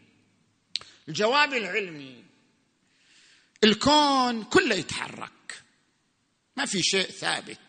[1.09, 2.23] الجواب العلمي
[3.63, 5.63] الكون كله يتحرك.
[6.57, 7.59] ما في شيء ثابت.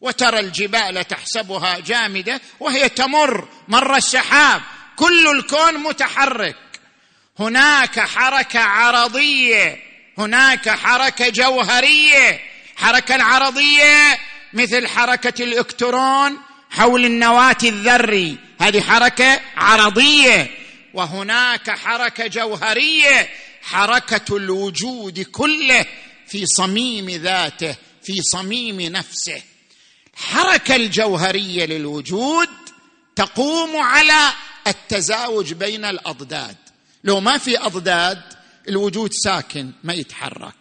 [0.00, 3.48] وترى الجبال تحسبها جامدة وهي تمر.
[3.68, 4.62] مر السحاب.
[4.96, 6.56] كل الكون متحرك.
[7.38, 9.78] هناك حركة عرضية
[10.18, 12.40] هناك حركة جوهرية.
[12.76, 14.18] حركة العرضيه
[14.52, 16.38] مثل حركة الإلكترون
[16.70, 18.38] حول النواة الذري.
[18.60, 20.50] هذه حركة عرضية.
[20.94, 23.28] وهناك حركة جوهرية
[23.62, 25.86] حركة الوجود كله
[26.28, 29.42] في صميم ذاته في صميم نفسه.
[30.14, 32.48] الحركه الجوهرية للوجود
[33.16, 34.32] تقوم على
[34.66, 36.65] التزاوج بين الأضداد.
[37.06, 38.22] لو ما في أضداد
[38.68, 40.54] الوجود ساكن ما يتحرك.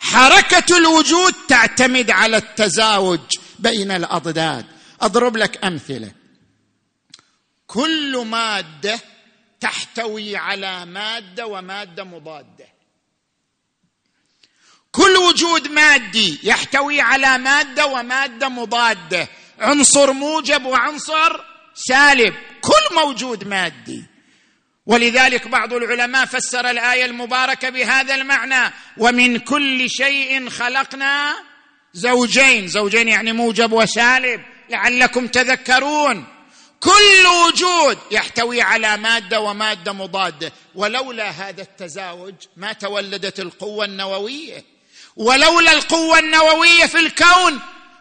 [0.00, 3.20] حركة الوجود تعتمد على التزاوج
[3.58, 4.66] بين الأضداد.
[5.00, 6.12] أضرب لك أمثلة.
[7.66, 9.00] كل مادة
[9.60, 12.66] تحتوي على مادة ومادة مضادة.
[14.92, 19.28] كل وجود مادي يحتوي على مادة ومادة مضادة.
[19.58, 21.40] عنصر موجب وعنصر
[21.74, 22.34] سالب.
[22.60, 24.04] كل موجود مادي.
[24.90, 31.36] ولذلك بعض العلماء فسر الآية المباركة بهذا المعنى ومن كل شيء خلقنا
[31.94, 36.24] زوجين زوجين يعني موجب وسالب لعلكم تذكرون.
[36.80, 40.52] كل وجود يحتوي على مادة ومادة مضادة.
[40.74, 44.64] ولولا هذا التزاوج ما تولدت القوة النووية.
[45.16, 47.60] ولولا القوة النووية في الكون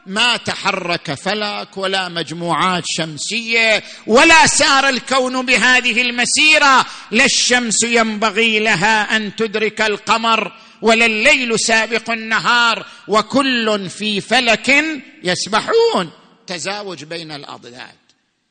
[0.10, 6.86] ما تحرك فلك ولا مجموعات شمسية ولا سار الكون بهذه المسيرة.
[7.12, 10.52] لا الشمس ينبغي لها أن تدرك القمر
[10.82, 14.86] ولا الليل سابق النهار وكل في فلك
[15.24, 16.12] يسبحون.
[16.48, 17.96] تزاوج بين الأضداد.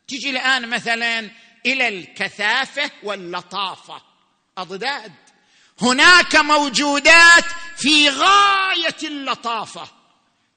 [0.08, 1.30] تجي الآن مثلا
[1.66, 4.02] إلى الكثافة واللطافة.
[4.58, 5.12] أضداد.
[5.82, 7.44] هناك موجودات
[7.76, 9.97] في غاية اللطافة.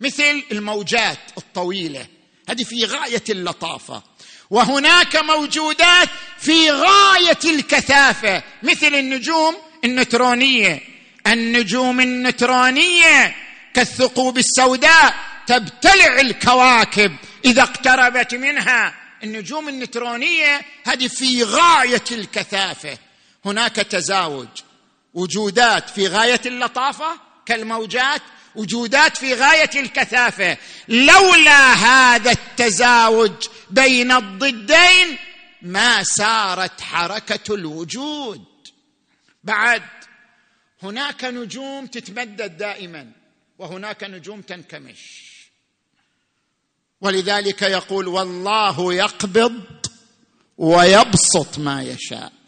[0.02, 2.08] مثل الموجات الطويلة.
[2.50, 4.04] هذه في غاية اللطافة.
[4.50, 10.82] وهناك موجودات في غاية الكثافة مثل النجوم النترونية.
[11.28, 13.36] النجوم النترونية
[13.74, 15.16] كالثقوب السوداء
[15.48, 18.94] تبتلع الكواكب إذا اقتربت منها.
[19.24, 22.98] النجوم النترونية هذه في غاية الكثافة.
[23.46, 24.48] هناك تزاوج
[25.14, 28.22] وجودات في غاية اللطافة كالموجات
[28.56, 30.58] وجودات في غاية الكثافة.
[30.88, 35.18] لولا هذا التزاوج بين الضدين
[35.62, 38.46] ما سارت حركة الوجود.
[39.44, 39.84] بعد
[40.84, 43.12] هناك نجوم تتمدد دائما
[43.60, 45.22] وهناك نجوم تنكمش.
[47.02, 49.64] ولذلك يقول والله يقبض
[50.58, 52.41] ويبسط ما يشاء.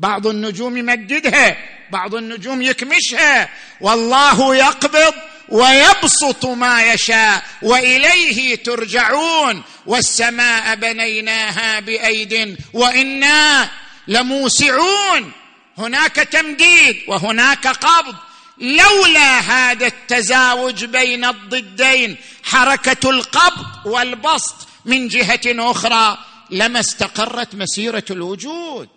[0.00, 1.56] بعض النجوم يمددها
[1.90, 3.48] بعض النجوم يكمشها.
[3.80, 5.14] والله يقبض
[5.48, 9.62] ويبسط ما يشاء وإليه ترجعون.
[9.86, 13.70] والسماء بنيناها بأيد وإنا
[14.08, 15.32] لموسعون.
[15.78, 18.14] هناك تمديد وهناك قبض.
[18.58, 26.18] لولا هذا التزاوج بين الضدين حركة القبض والبسط من جهة أخرى
[26.50, 28.88] لما استقرت مسيرة الوجود.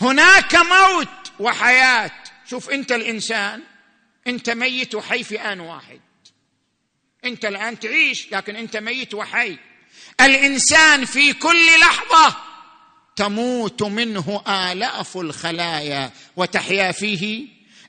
[0.00, 2.10] هناك موت وحياة.
[2.50, 3.62] شوف انت الإنسان
[4.26, 6.00] انت ميت وحي في آن واحد.
[7.24, 9.58] انت الآن تعيش لكن انت ميت وحي.
[10.20, 12.36] الإنسان في كل لحظة
[13.16, 17.46] تموت منه آلاف الخلايا وتحيا فيه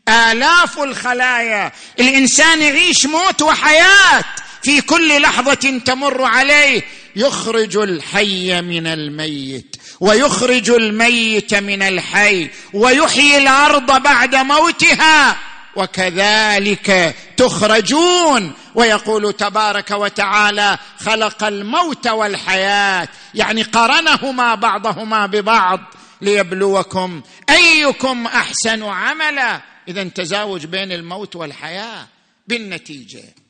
[0.10, 1.72] آلاف الخلايا.
[2.00, 4.26] الإنسان يعيش موت وحياة.
[4.68, 6.82] في كل لحظة تمر عليه
[7.16, 15.38] يخرج الحي من الميت ويخرج الميت من الحي ويحيي الأرض بعد موتها
[15.76, 18.54] وكذلك تخرجون.
[18.76, 25.80] ويقول تبارك وتعالى خلق الموت والحياة يعني قرنهما بعضهما ببعض
[26.22, 29.62] ليبلوكم أيكم أحسن عملا.
[29.88, 32.08] اذا تزاوج بين الموت والحياة
[32.48, 33.47] بالنتيجة.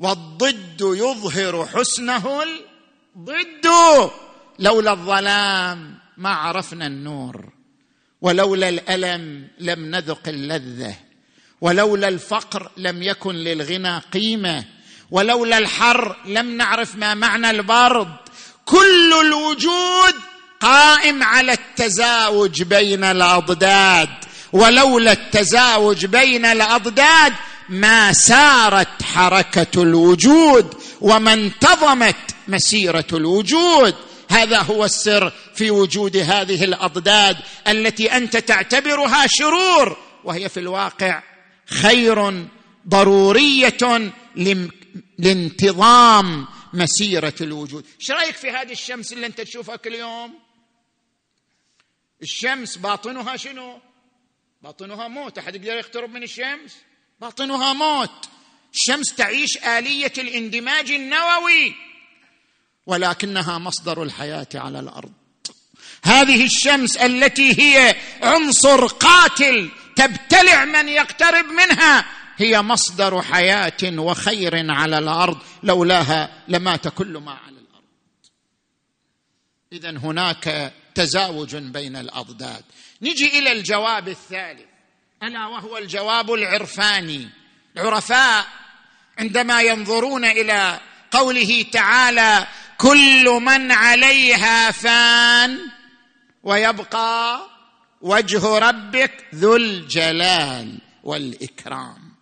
[0.00, 3.66] والضد يظهر حسنه الضد.
[4.58, 7.52] لولا الظلام ما عرفنا النور
[8.22, 10.94] ولولا الألم لم نذق اللذة
[11.60, 14.64] ولولا الفقر لم يكن للغنى قيمة
[15.10, 18.16] ولولا الحر لم نعرف ما معنى البرد.
[18.64, 20.14] كل الوجود
[20.60, 24.08] قائم على التزاوج بين الأضداد
[24.52, 27.32] ولولا التزاوج بين الأضداد
[27.70, 32.16] ما سارت حركة الوجود وما انتظمت
[32.48, 33.94] مسيرة الوجود.
[34.30, 37.36] هذا هو السر في وجود هذه الأضداد
[37.68, 41.22] التي أنت تعتبرها شرور وهي في الواقع
[41.66, 42.46] خير
[42.88, 44.12] ضرورية
[45.18, 47.86] لانتظام مسيرة الوجود.
[48.00, 50.34] إيش رأيك في هذه الشمس اللي أنت تشوفها كل يوم؟
[52.22, 53.78] الشمس باطنها شنو؟
[54.62, 55.38] باطنها موت.
[55.38, 56.76] أحد يقدر يقترب من الشمس؟
[57.20, 58.28] باطنها موت.
[58.74, 61.74] الشمس تعيش آلية الاندماج النووي.
[62.86, 65.12] ولكنها مصدر الحياة على الأرض.
[66.04, 72.06] هذه الشمس التي هي عنصر قاتل تبتلع من يقترب منها.
[72.36, 75.38] هي مصدر حياة وخير على الأرض.
[75.62, 77.84] لولاها لمات كل ما على الأرض.
[79.72, 82.64] اذا هناك تزاوج بين الأضداد.
[83.02, 84.70] نجي إلى الجواب الثالث.
[85.22, 87.28] ألا وهو الجواب العرفاني.
[87.76, 88.46] العرفاء
[89.18, 92.46] عندما ينظرون إلى قوله تعالى
[92.78, 95.58] كل من عليها فان
[96.42, 97.40] ويبقى
[98.00, 102.14] وجه ربك ذو الجلال والإكرام.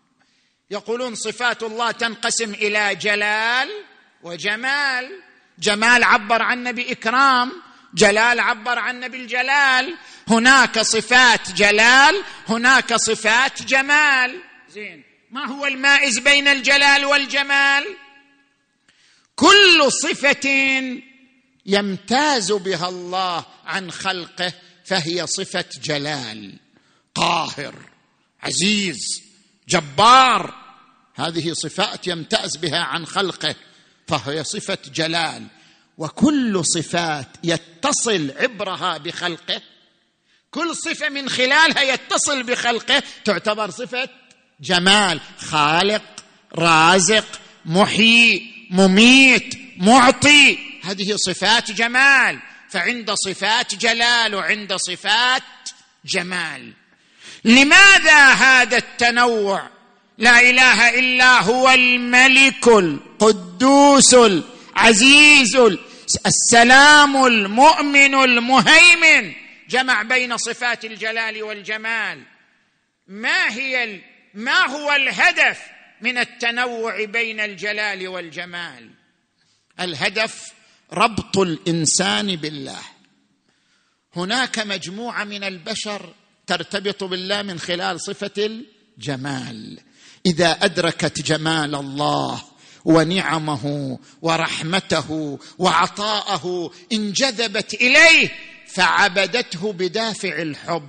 [0.70, 3.68] يقولون صفات الله تنقسم إلى جلال
[4.22, 5.22] وجمال.
[5.58, 7.52] جمال عبر عنه باكرام
[7.94, 9.94] جلال عبر عنه بالجلال
[10.28, 14.40] هناك صفات جلال هناك صفات جمال.
[14.70, 15.04] زين.
[15.30, 17.84] ما هو المائز بين الجلال والجمال؟
[19.36, 20.48] كل صفة
[21.66, 24.52] يمتاز بها الله عن خلقه
[24.86, 26.58] فهي صفة جلال.
[27.14, 27.74] قاهر
[28.42, 29.22] عزيز
[29.68, 30.54] جبار.
[31.14, 33.54] هذه صفات يمتاز بها عن خلقه
[34.08, 35.46] فهي صفة جلال.
[35.98, 39.62] وكل صفات يتصل عبرها بخلقه.
[40.50, 43.02] كل صفة من خلالها يتصل بخلقه.
[43.24, 44.08] تعتبر صفة
[44.60, 46.02] جمال خالق
[46.54, 50.58] رازق محيي مميت معطي.
[50.84, 52.38] هذه صفات جمال.
[52.70, 55.42] فعند صفات جلال وعند صفات
[56.04, 56.72] جمال.
[57.44, 59.70] لماذا هذا التنوع؟
[60.18, 65.56] لا إله إلا هو الملك القدوس العزيز
[66.26, 69.32] السلام المؤمن المهيمن.
[69.68, 72.22] جمع بين صفات الجلال والجمال.
[73.08, 74.00] ما هي
[74.34, 75.58] ما هو الهدف
[76.00, 78.90] من التنوع بين الجلال والجمال؟
[79.80, 80.52] الهدف
[80.92, 82.82] ربط الإنسان بالله.
[84.16, 86.14] هناك مجموعة من البشر
[86.46, 89.80] ترتبط بالله من خلال صفة الجمال.
[90.26, 92.47] إذا أدركت جمال الله
[92.84, 98.32] ونعمه ورحمته وعطاءه انجذبت إليه
[98.66, 100.88] فعبدته بدافع الحب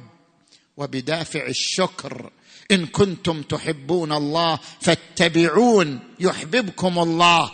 [0.77, 2.31] وبدافع الشكر.
[2.71, 7.51] إن كنتم تحبون الله فاتبعون يحببكم الله.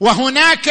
[0.00, 0.70] وهناك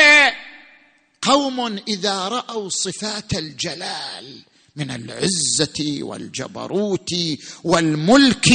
[1.21, 4.41] قوم إذا رأوا صفات الجلال
[4.75, 7.09] من العزة والجبروت
[7.63, 8.49] والملك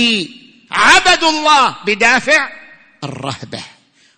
[0.71, 2.51] عبدوا الله بدافع
[3.05, 3.76] الرهبة.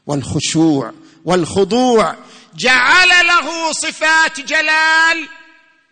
[0.09, 0.93] والخشوع
[1.25, 2.17] والخضوع
[2.57, 5.29] جعل له صفات جلال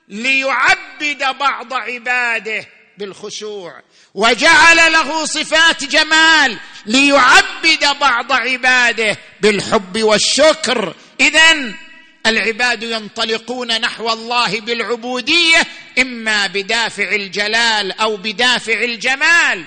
[0.08, 3.82] ليعبد بعض عباده بالخشوع
[4.14, 10.94] وجعل له صفات جمال ليعبد بعض عباده بالحب والشكر.
[11.20, 11.72] اذا
[12.26, 15.66] العباد ينطلقون نحو الله بالعبودية
[15.98, 19.64] إما بدافع الجلال أو بدافع الجمال.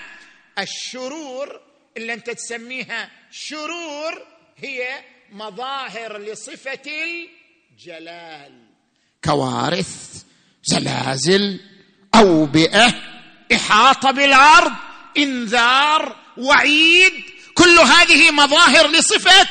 [0.60, 1.60] الشرور
[1.98, 6.92] اللي أنت تسميها شرور هي مظاهر لصفة
[7.74, 8.52] الجلال.
[9.24, 10.24] كوارث
[10.64, 11.60] زلازل
[12.16, 12.94] اوبئه
[13.54, 14.72] إحاطة بالأرض
[15.18, 17.14] إنذار وعيد
[17.54, 19.48] كل هذه مظاهر لصفة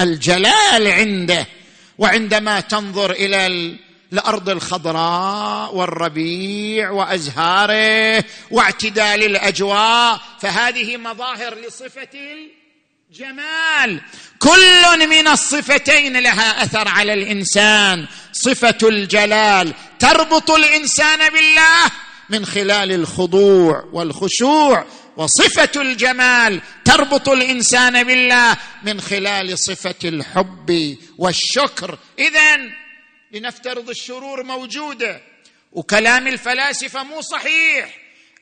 [0.00, 1.46] الجلال عنده.
[1.98, 3.46] وعندما تنظر إلى
[4.12, 12.08] الأرض الخضراء والربيع وأزهاره واعتدال الأجواء فهذه مظاهر لصفة
[13.12, 14.00] الجمال
[14.38, 18.06] كل من الصفتين لها أثر على الإنسان.
[18.32, 19.74] صفة الجلال.
[19.98, 21.90] تربط الإنسان بالله
[22.30, 24.86] من خلال الخضوع والخشوع.
[25.16, 26.60] وصفة الجمال.
[26.84, 31.98] تربط الإنسان بالله من خلال صفة الحب والشكر.
[32.18, 32.60] اذا
[33.32, 35.20] لنفترض الشرور موجودة.
[35.72, 37.98] وكلام الفلاسفة مو صحيح.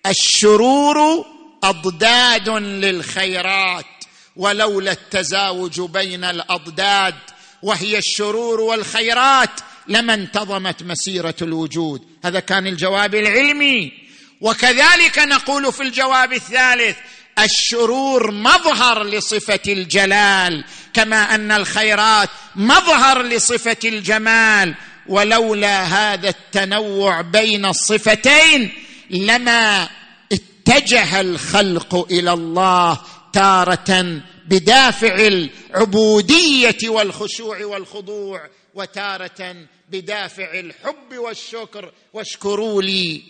[0.06, 1.26] الشرور
[1.62, 3.99] أضداد للخيرات.
[4.36, 7.14] ولولا التزاوج بين الأضداد
[7.62, 9.50] وهي الشرور والخيرات
[9.88, 12.02] لما انتظمت مسيرة الوجود.
[12.24, 13.92] هذا كان الجواب العلمي.
[14.40, 16.96] وكذلك نقول في الجواب الثالث
[17.38, 20.64] الشرور مظهر لصفة الجلال
[20.94, 24.74] كما أن الخيرات مظهر لصفة الجمال.
[25.06, 28.72] ولولا هذا التنوع بين الصفتين
[29.10, 29.88] لما
[30.32, 33.00] اتجه الخلق إلى الله
[33.32, 43.22] تارة بدافع العبودية والخشوع والخضوع وتارة بدافع الحب والشكر واشكروا لي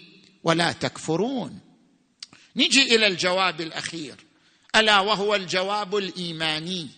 [0.44, 1.60] ولا تكفرون.
[2.56, 4.14] نجي إلى الجواب الأخير.
[4.76, 6.88] ألا وهو الجواب الإيماني.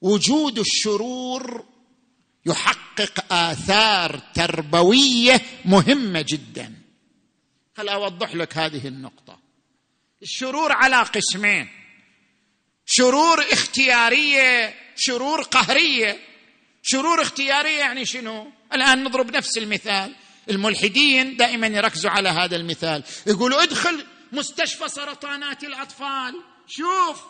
[0.00, 1.64] وجود الشرور
[2.46, 6.74] يحقق آثار تربوية مهمة جدا.
[7.76, 9.43] هل أوضح لك هذه النقطة؟
[10.22, 11.68] الشرور على قسمين.
[12.86, 16.20] شرور اختيارية شرور قهرية.
[16.82, 20.14] شرور اختيارية يعني شنو؟ الآن نضرب نفس المثال.
[20.50, 23.04] الملحدين دائما يركزوا على هذا المثال.
[23.26, 26.34] يقولوا ادخل مستشفى سرطانات الأطفال.
[26.68, 27.22] شوف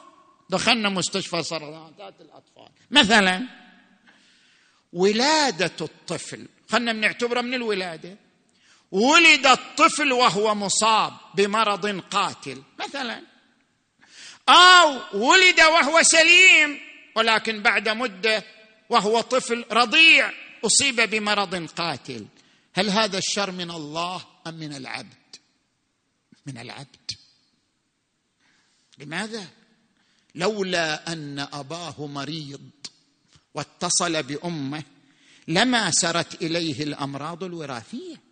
[0.50, 2.68] دخلنا مستشفى سرطانات الأطفال.
[2.90, 3.42] مثلا
[4.92, 6.48] ولادة الطفل.
[6.68, 8.23] خلنا بنعتبره من الولادة.
[8.94, 13.22] ولد الطفل وهو مصاب بمرض قاتل مثلا.
[14.48, 16.80] أو ولد وهو سليم
[17.16, 18.44] ولكن بعد مدة
[18.90, 20.32] وهو طفل رضيع
[20.64, 22.26] أصيب بمرض قاتل.
[22.74, 25.36] هل هذا الشر من الله أم من العبد؟
[26.46, 27.10] من العبد.
[28.98, 29.46] لماذا؟
[30.34, 32.70] لولا أن أباه مريض
[33.54, 34.82] واتصل بأمه
[35.48, 38.23] لما سرت إليه الأمراض الوراثية.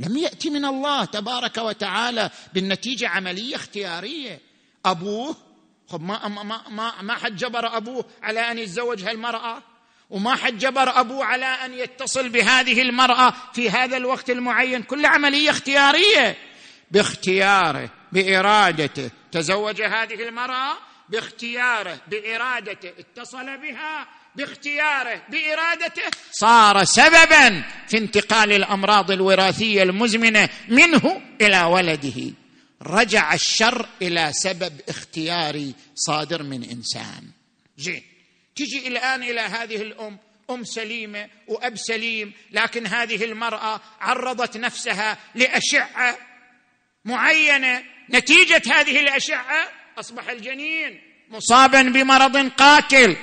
[0.00, 4.40] لم يأتي من الله تبارك وتعالى بالنتيجة عملية اختيارية.
[4.86, 5.36] أبوه
[5.88, 9.62] خب ما ما ما ما حد جبر أبوه على أن يتزوج هالمرأة؟
[10.10, 14.82] وما حد جبر أبوه على أن يتصل بهذه المرأة في هذا الوقت المعين.
[14.82, 16.36] كل عملية اختيارية.
[16.90, 19.10] باختياره بإرادته.
[19.32, 20.76] تزوج هذه المرأة؟
[21.08, 22.92] باختياره بإرادته.
[22.98, 24.06] اتصل بها.
[24.34, 26.02] باختياره بإرادته.
[26.32, 32.32] صار سببا في انتقال الأمراض الوراثية المزمنة منه إلى ولده.
[32.82, 37.30] رجع الشر إلى سبب اختياري صادر من إنسان.
[37.78, 38.02] زين
[38.56, 40.18] تجي الآن إلى هذه الأم
[40.50, 46.18] أم سليمة وأب سليم لكن هذه المرأة عرضت نفسها لأشعة
[47.04, 47.82] معينة.
[48.10, 49.68] نتيجة هذه الأشعة؟
[49.98, 51.00] أصبح الجنين
[51.30, 53.16] مصابا بمرض قاتل.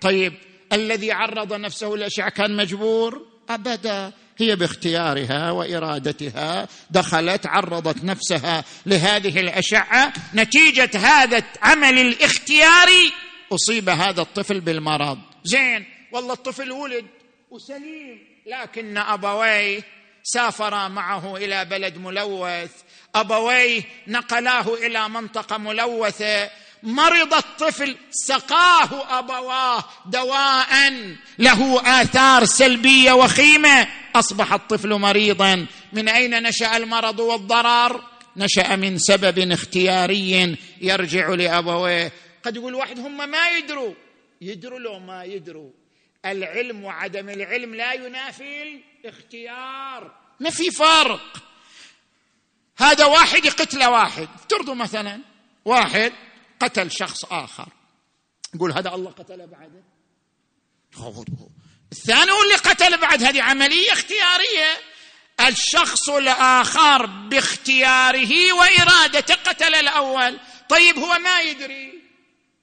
[0.00, 0.34] طيب
[0.72, 4.12] الذي عرض نفسه للاشعه كان مجبور أبدا.
[4.38, 13.12] هي باختيارها وإرادتها دخلت عرضت نفسها لهذه الاشعه نتيجة هذا العمل الاختياري
[13.52, 15.18] أصيب هذا الطفل بالمرض.
[15.44, 17.06] زين والله الطفل ولد
[17.50, 19.82] وسليم لكن أبويه
[20.22, 22.70] سافرا معه إلى بلد ملوث.
[23.14, 26.50] أبويه نقلاه إلى منطقة ملوثة.
[26.82, 30.92] مرض الطفل سقاه أبواه دواء
[31.38, 33.88] له آثار سلبية وخيمة.
[34.14, 35.66] أصبح الطفل مريضا.
[35.92, 38.02] من أين نشأ المرض والضرر
[38.36, 42.12] نشأ من سبب اختياري يرجع لأبويه.
[42.44, 43.94] قد يقول واحد هم ما يدروا.
[44.40, 45.70] يدروا لو ما يدروا.
[46.26, 50.14] العلم وعدم العلم لا ينافي الاختيار.
[50.40, 51.42] ما في فرق.
[52.78, 54.28] هذا واحد يقتل واحد.
[54.34, 55.20] افترضوا مثلا.
[55.64, 56.12] واحد
[56.60, 57.68] قتل شخص آخر.
[58.54, 59.82] يقول هذا الله قتله بعده.
[61.92, 64.76] الثاني هو اللي قتل بعد هذه عملية اختيارية.
[65.40, 70.38] الشخص الآخر باختياره وإرادته قتل الأول.
[70.68, 72.02] طيب هو ما يدري.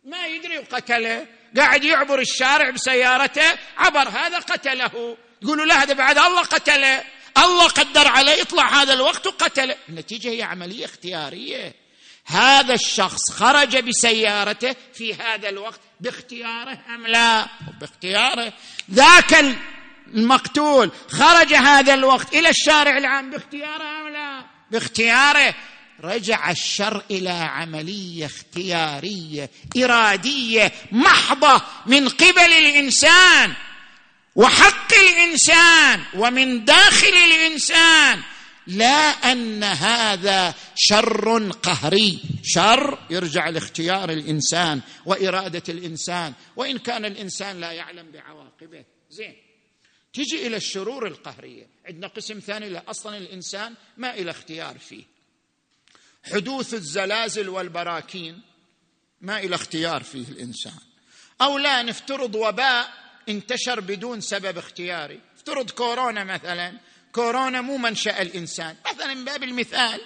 [0.03, 1.27] ما يدري وقتله.
[1.57, 3.57] قاعد يعبر الشارع بسيارته.
[3.77, 5.17] عبر هذا قتله.
[5.41, 7.03] يقولوا لا هذا بعد الله قتله.
[7.37, 9.75] الله قدر عليه يطلع هذا الوقت وقتله.
[9.89, 11.84] النتيجة هي عملية اختيارية.
[12.25, 17.45] هذا الشخص خرج بسيارته في هذا الوقت باختياره أم لا؟
[17.79, 18.53] باختياره.
[18.91, 19.55] ذاك
[20.13, 25.55] المقتول خرج هذا الوقت إلى الشارع العام باختياره أم لا؟ باختياره.
[26.03, 33.53] رجع الشر إلى عملية اختيارية إرادية محضة من قبل الإنسان
[34.35, 38.21] وحق الإنسان ومن داخل الإنسان.
[38.67, 42.19] لا أن هذا شر قهري.
[42.43, 46.33] شر يرجع لاختيار الإنسان وإرادة الإنسان.
[46.55, 48.85] وإن كان الإنسان لا يعلم بعواقبه.
[49.09, 49.35] زين.
[50.13, 51.67] تجي إلى الشرور القهرية.
[51.85, 55.03] عندنا قسم ثاني لا أصلا الإنسان ما إلى اختيار فيه.
[56.23, 58.41] حدوث الزلازل والبراكين
[59.21, 60.79] ما إلى اختيار فيه الإنسان.
[61.41, 62.93] أو لا نفترض وباء
[63.29, 65.19] انتشر بدون سبب اختياري.
[65.35, 66.79] افترض كورونا مثلا.
[67.15, 68.75] كورونا مو منشأ الإنسان.
[68.93, 70.01] مثلا من باب المثال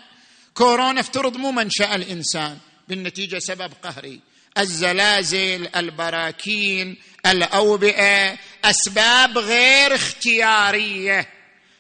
[0.53, 2.57] كورونا افترض مو منشأ الإنسان
[2.87, 4.19] بالنتيجة سبب قهري.
[4.57, 11.29] الزلازل البراكين الأوبئة أسباب غير اختيارية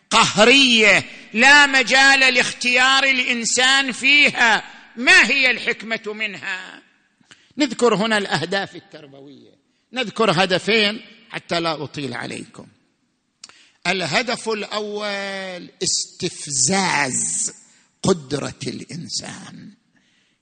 [0.09, 1.05] قهرية.
[1.33, 4.63] لا مجال لاختيار الإنسان فيها.
[4.95, 6.81] ما هي الحكمة منها؟
[7.57, 9.51] نذكر هنا الأهداف التربوية.
[9.93, 12.67] نذكر هدفين حتى لا أطيل عليكم.
[13.89, 17.53] الهدف الأول استفزاز
[18.03, 19.73] قدرة الإنسان.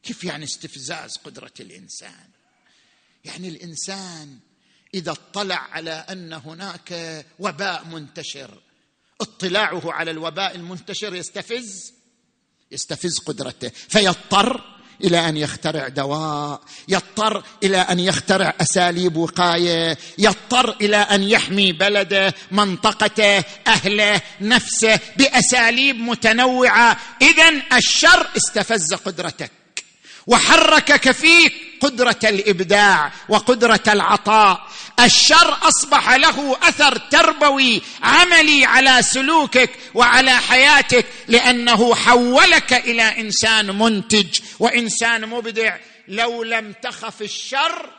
[0.04, 2.30] كيف يعني استفزاز قدرة الإنسان؟
[3.26, 4.40] يعني الإنسان
[4.94, 8.62] إذا اطلع على أن هناك وباء منتشر
[9.22, 11.94] اطلاعه على الوباء المنتشر يستفز؟
[12.72, 20.98] يستفز قدرته فيضطر إلى أن يخترع دواء يضطر إلى أن يخترع أساليب وقاية يضطر إلى
[20.98, 26.98] أن يحمي بلده منطقته أهله نفسه بأساليب متنوعة.
[27.22, 29.52] اذا الشر استفز قدرتك
[30.28, 31.67] وحركك فيك.
[31.82, 34.68] قدرة الإبداع وقدرة العطاء.
[35.00, 44.40] الشر أصبح له أثر تربوي عملي على سلوكك وعلى حياتك لأنه حولك إلى إنسان منتج
[44.60, 45.78] وإنسان مبدع.
[46.08, 47.90] لو لم تخف الشر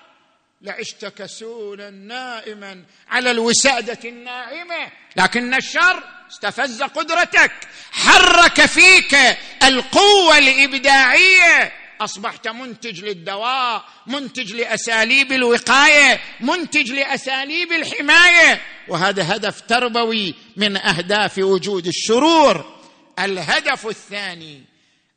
[0.62, 7.52] لعشت كسولا نائما على الوسادة الناعمة لكن الشر استفز قدرتك.
[7.92, 9.16] حرك فيك
[9.62, 18.62] القوة الإبداعية أصبحت منتج للدواء منتج لأساليب الوقاية منتج لأساليب الحماية.
[18.88, 22.78] وهذا هدف تربوي من أهداف وجود الشرور.
[23.18, 24.64] الهدف الثاني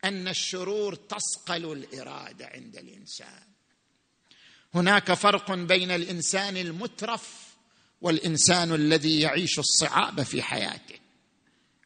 [0.04, 3.44] أن الشرور تصقل الإرادة عند الإنسان.
[4.76, 7.28] هناك فرق بين الإنسان المترف
[8.02, 10.96] والإنسان الذي يعيش الصعاب في حياته.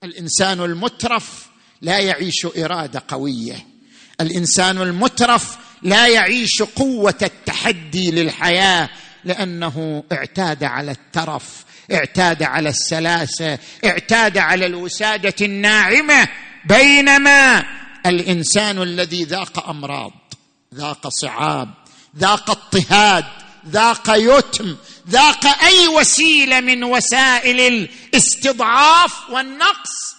[0.04, 1.48] الإنسان المترف
[1.82, 3.75] لا يعيش إرادة قوية.
[4.22, 8.89] الإنسان المترف لا يعيش قوة التحدي للحياة
[9.24, 16.28] لأنه اعتاد على الترف اعتاد على السلاسة اعتاد على الوسادة الناعمة
[16.66, 17.66] بينما
[18.05, 20.11] الإنسان الذي ذاق أمراض
[20.74, 21.70] ذاق صعاب
[22.18, 23.26] ذاق اضطهاد
[23.70, 24.76] ذاق يتم
[25.09, 27.59] ذاق أي وسيلة من وسائل
[28.13, 30.14] الاستضعاف والنقص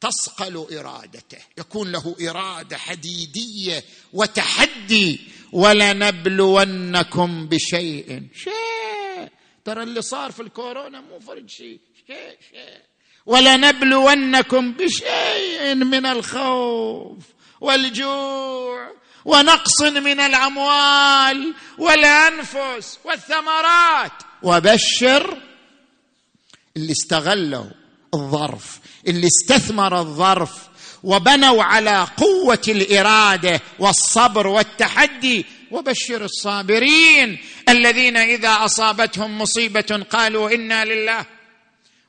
[0.00, 1.38] تصقل إرادته.
[1.58, 5.20] يكون له إرادة حديدية وتحدي
[5.52, 8.28] ولنبلونكم بشيء.
[8.34, 9.28] شيء.
[9.64, 11.80] ترى اللي صار في الكورونا مو فرد شيء.
[12.06, 12.82] شيء شيء.
[13.26, 17.24] ولنبلونكم بشيء من الخوف
[17.60, 18.90] والجوع
[19.24, 24.12] ونقص من الأموال والأنفس والثمرات.
[24.42, 25.42] وبشر
[26.76, 27.70] اللي استغلوا
[28.14, 30.52] الظرف اللي استثمر الظرف
[31.02, 35.46] وبنوا على قوة الإرادة والصبر والتحدي.
[35.70, 37.38] وبشر الصابرين
[37.68, 41.24] الذين إذا أصابتهم مصيبة قالوا إنا لله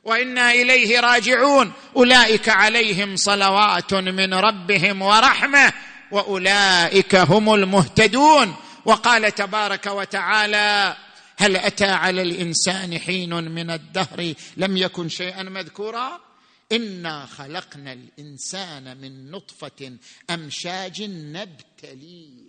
[0.04, 1.72] وإنا إليه راجعون.
[1.96, 5.72] أولئك عليهم صلوات من ربهم ورحمة
[6.10, 8.56] وأولئك هم المهتدون.
[8.84, 10.96] وقال تبارك وتعالى
[11.38, 16.27] هل أتى على الإنسان حين من الدهر لم يكن شيئا مذكورا؟
[16.72, 19.96] إنا خلقنا الإنسان من نطفة
[20.30, 22.48] أمشاج نبتليه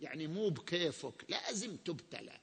[0.00, 2.38] يعني مو بكيفك لازم تبتلى.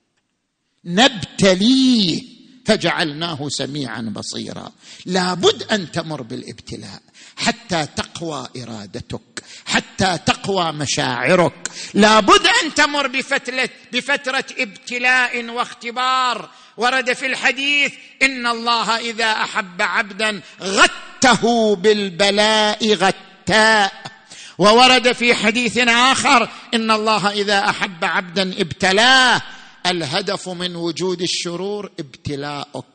[0.85, 2.23] نبتليه
[2.65, 4.71] فجعلناه سميعا بصيرا.
[5.05, 7.01] لابد أن تمر بالابتلاء
[7.35, 11.71] حتى تقوى إرادتك حتى تقوى مشاعرك.
[11.93, 16.51] لابد أن تمر بفتره بفترة ابتلاء واختبار.
[16.77, 24.11] ورد في الحديث إن الله إذا أحب عبدا غته بالبلاء غتاء
[24.57, 29.41] وورد في حديث آخر إن الله إذا أحب عبدا ابتلاه.
[29.85, 32.85] الهدف من وجود الشرور ابتلاؤك.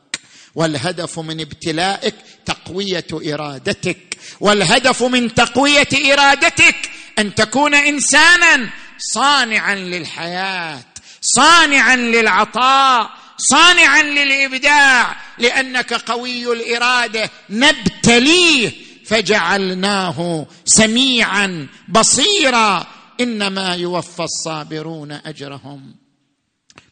[0.55, 2.15] والهدف من ابتلائك
[2.45, 4.17] تقوية إرادتك.
[4.39, 10.83] والهدف من تقوية إرادتك أن تكون إنسانا صانعا للحياة
[11.21, 13.16] صانعا للعطاء.
[13.37, 18.71] صانعا للإبداع لأنك قوي الإرادة نبتليه
[19.05, 22.87] فجعلناه سميعا بصيرا.
[23.21, 25.95] إنما يوفى الصابرون أجرهم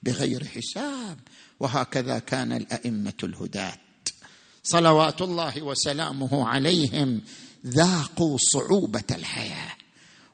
[0.04, 1.20] بغير حساب.
[1.60, 3.78] وهكذا كان الأئمة الهداة.
[4.64, 7.22] صلوات الله وسلامه عليهم
[7.68, 9.72] ذاقوا صعوبة الحياة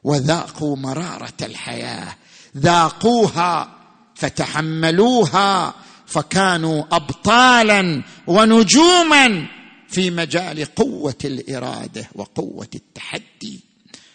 [0.04, 2.16] وذاقوا مرارة الحياة
[2.56, 3.78] ذاقوها
[4.14, 5.74] فتحملوها
[6.12, 9.46] فكانوا ابطالا ونجوما
[9.88, 13.60] في مجال قوة الإرادة وقوة التحدي.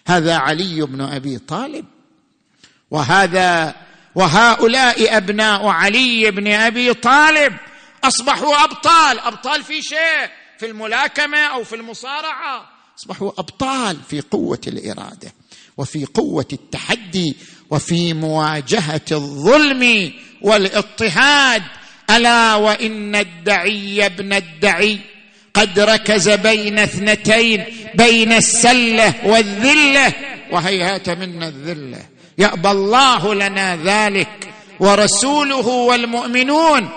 [0.07, 1.85] هذا علي بن أبي طالب.
[2.91, 3.75] وهذا
[4.15, 7.53] وهؤلاء أبناء علي بن أبي طالب
[8.03, 9.19] أصبحوا أبطال.
[9.19, 10.29] أبطال في شيء؟
[10.59, 12.69] في الملاكمة أو في المصارعة.
[12.99, 15.33] أصبحوا أبطال في قوة الإرادة
[15.77, 17.35] وفي قوة التحدي
[17.69, 21.63] وفي مواجهة الظلم والإضطهاد.
[22.09, 24.99] ألا وإن الدعي ابن الدعي
[25.53, 30.13] قد ركز بين اثنتين بين السلة والذلة
[30.51, 31.99] وهيهات منا الذلة.
[32.37, 36.89] يأبى الله لنا ذلك ورسوله والمؤمنون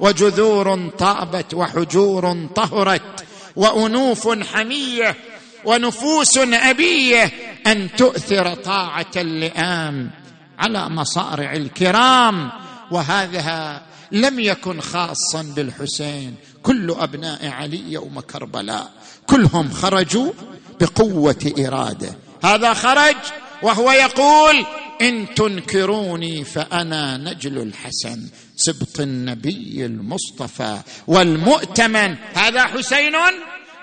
[0.00, 3.24] وجذور طابت وحجور طهرت
[3.56, 5.16] وأنوف حمية
[5.64, 7.30] ونفوس أبية
[7.66, 10.10] أن تؤثر طاعة اللئام
[10.58, 12.50] على مصارع الكرام.
[12.90, 13.82] وهذا
[14.12, 16.34] لم يكن خاصا بالحسين.
[16.62, 18.90] كل أبناء علي يوم كربلاء.
[19.26, 20.32] كلهم خرجوا
[20.80, 22.16] بقوة إرادة.
[22.44, 23.16] هذا خرج
[23.62, 24.66] وهو يقول
[25.02, 32.16] إن تنكروني فأنا نجل الحسن سبط النبي المصطفى والمؤتمن.
[32.34, 33.16] هذا حسين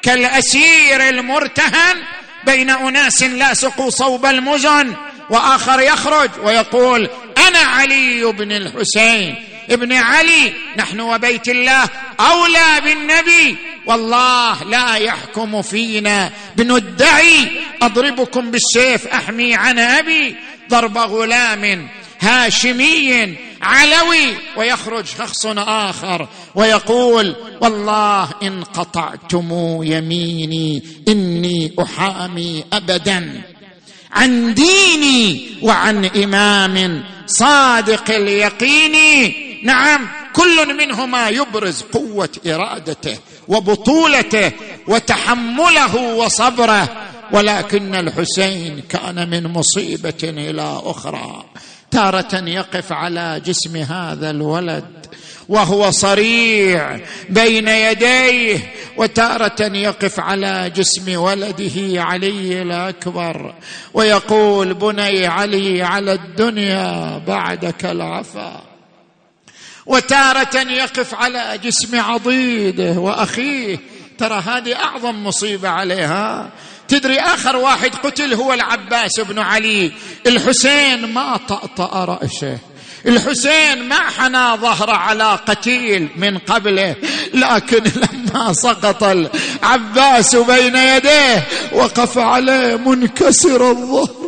[0.02, 1.98] كالأسير المرتهن
[2.46, 4.96] بين أناس لاصقوا صوب المزن
[5.30, 7.10] وآخر يخرج ويقول
[7.48, 9.36] أنا علي بن الحسين.
[9.70, 11.90] ابن علي نحن وبيت الله
[12.20, 13.58] أولى بالنبي.
[13.86, 16.32] والله لا يحكم فينا.
[16.56, 17.48] بندعي
[17.82, 20.36] أضربكم بالسيف أحمي عن أبي.
[20.70, 21.88] ضرب غلام
[22.20, 26.28] هاشمي علوي ويخرج شخص آخر.
[26.56, 33.42] ويقول والله إن قطعتم يميني إني أحامي ابدا.
[34.12, 38.96] عن ديني وعن إمام صادق اليقين.
[39.66, 44.52] نعم كل منهما يبرز قوة إرادته وبطولته
[44.88, 46.90] وتحمله وصبره
[47.32, 51.46] ولكن الحسين كان من مصيبة إلى أخرى.
[51.92, 54.86] تارة يقف على جسم هذا الولد
[55.50, 57.00] وهو صريع
[57.30, 63.56] بين يديه وتارة يقف على جسم ولده علي الأكبر
[63.94, 68.75] ويقول بني علي على الدنيا بعدك العفا.
[69.86, 73.80] وتارة يقف على جسم عضيده وأخيه.
[74.18, 76.50] ترى هذه أعظم مصيبة عليها.
[76.88, 79.92] تدري آخر واحد قتل هو العباس بن علي.
[80.28, 82.58] الحسين ما طأطأ رأسه.
[83.06, 86.96] الحسين ما حنى ظهره على قتيل من قبله.
[87.34, 94.25] لكن لما سقط العباس بين يديه وقف عليه منكسر الظهر.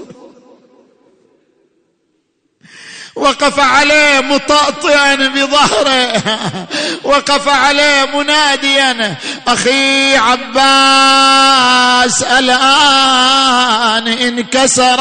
[3.17, 6.23] وقف عليه مطأطئا بظهره.
[7.03, 9.15] وقف عليه مناديا
[9.47, 14.97] أخي عباس الآن انكسر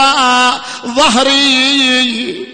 [0.87, 2.47] ظهري.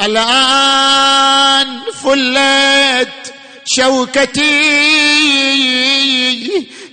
[0.00, 4.46] الآن فلت شوكتي.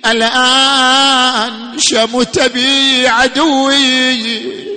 [0.05, 4.72] الآن شمت بي عدوي.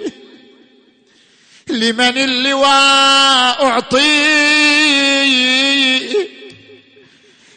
[1.70, 4.36] لمن اللواء أعطي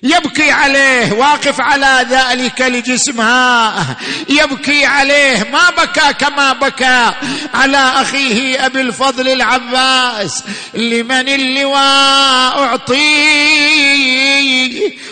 [0.04, 3.86] يبكي عليه واقف على ذلك لجسمها
[4.30, 7.12] يبكي عليه ما بكى كما بكى.
[7.54, 10.44] على أخيه أبي الفضل العباس
[10.74, 13.00] لمن اللواء اعطي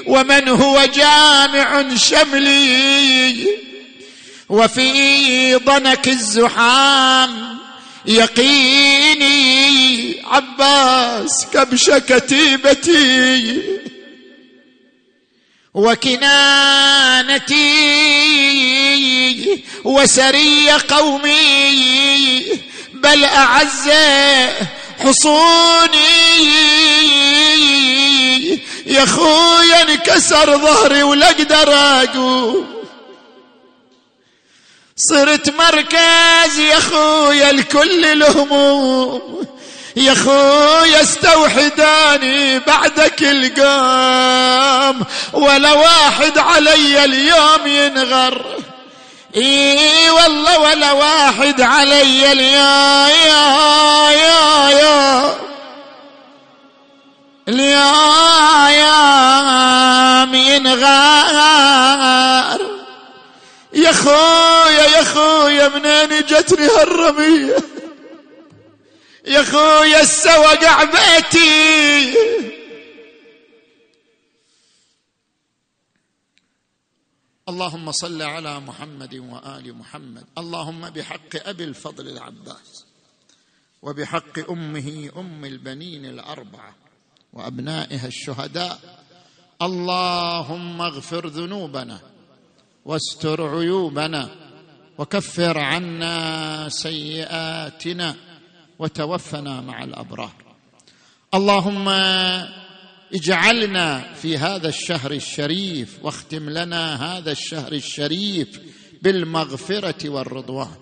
[0.06, 3.48] ومن هو جامع شملي.
[4.50, 7.58] وفي ضنك الزحام.
[8.08, 9.28] يقيني
[10.26, 13.62] عباس كبش كتيبتي
[15.74, 17.64] وكنانتي
[19.84, 22.44] وسري قومي
[22.94, 23.90] بل أعز
[25.00, 25.98] حصوني.
[28.86, 32.77] يا خويا انكسر ظهري ولا أقدر اقوم
[35.00, 39.46] صرت مركز يا خويا الكل الهموم
[39.96, 45.02] يا خويا استوحداني بعدك القام
[45.34, 48.46] ولا واحد علي اليوم ينغر.
[49.36, 55.36] إي والله ولا واحد علي اليوم يا يا يا
[57.48, 57.78] اليوم
[60.36, 61.58] ينغار
[63.78, 67.58] يا خويا يا خويا منين جتني هالرمية؟
[69.28, 72.14] يا خويا السوق بيتي
[77.50, 80.26] اللهم صل على محمد وآل محمد.
[80.38, 82.86] اللهم بحق أبي الفضل العباس
[83.82, 86.76] وبحق أمه أم البنين الأربعة
[87.34, 89.04] وأبنائها الشهداء.
[89.62, 92.17] اللهم اغفر ذنوبنا
[92.88, 94.30] واستر عيوبنا
[94.98, 98.16] وكفر عنا سيئاتنا
[98.80, 100.34] وتوفنا مع الأبرار.
[101.34, 101.90] اللهم
[103.14, 108.60] اجعلنا في هذا الشهر الشريف واختم لنا هذا الشهر الشريف
[109.02, 110.76] بالمغفرة والرضوان.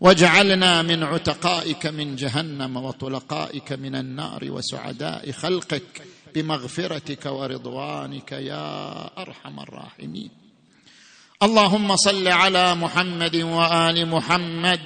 [0.00, 6.02] واجعلنا من عتقائك من جهنم وطلقائك من النار وسعداء خلقك
[6.34, 10.41] بمغفرتك ورضوانك يا أرحم الراحمين.
[11.42, 14.80] اللهم صل على محمد وآل محمد.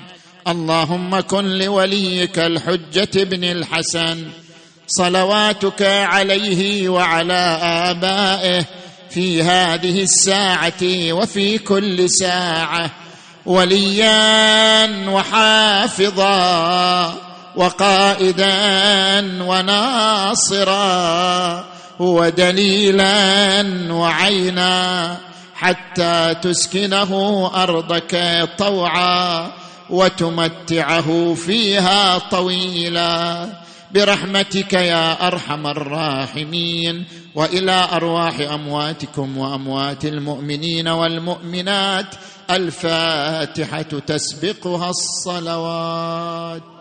[0.49, 4.25] اللهم كن لوليك الحجة بن الحسن.
[4.87, 8.65] صلواتك عليه وعلى آبائه
[9.11, 12.91] في هذه الساعة وفي كل ساعة.
[13.47, 16.37] وليا وحافظا
[17.57, 18.49] وقائدا
[19.43, 20.85] وناصرا
[21.99, 25.17] ودليلا وعينا.
[25.57, 29.53] حتى تسكنه أرضك طوعا
[29.91, 33.49] وتمتعه فيها طويلا.
[33.95, 37.05] برحمتك يا أرحم الراحمين
[37.35, 42.07] وإلى أرواح أمواتكم وأموات المؤمنين والمؤمنات
[42.51, 46.76] الفاتحة تسبقها الصلوات.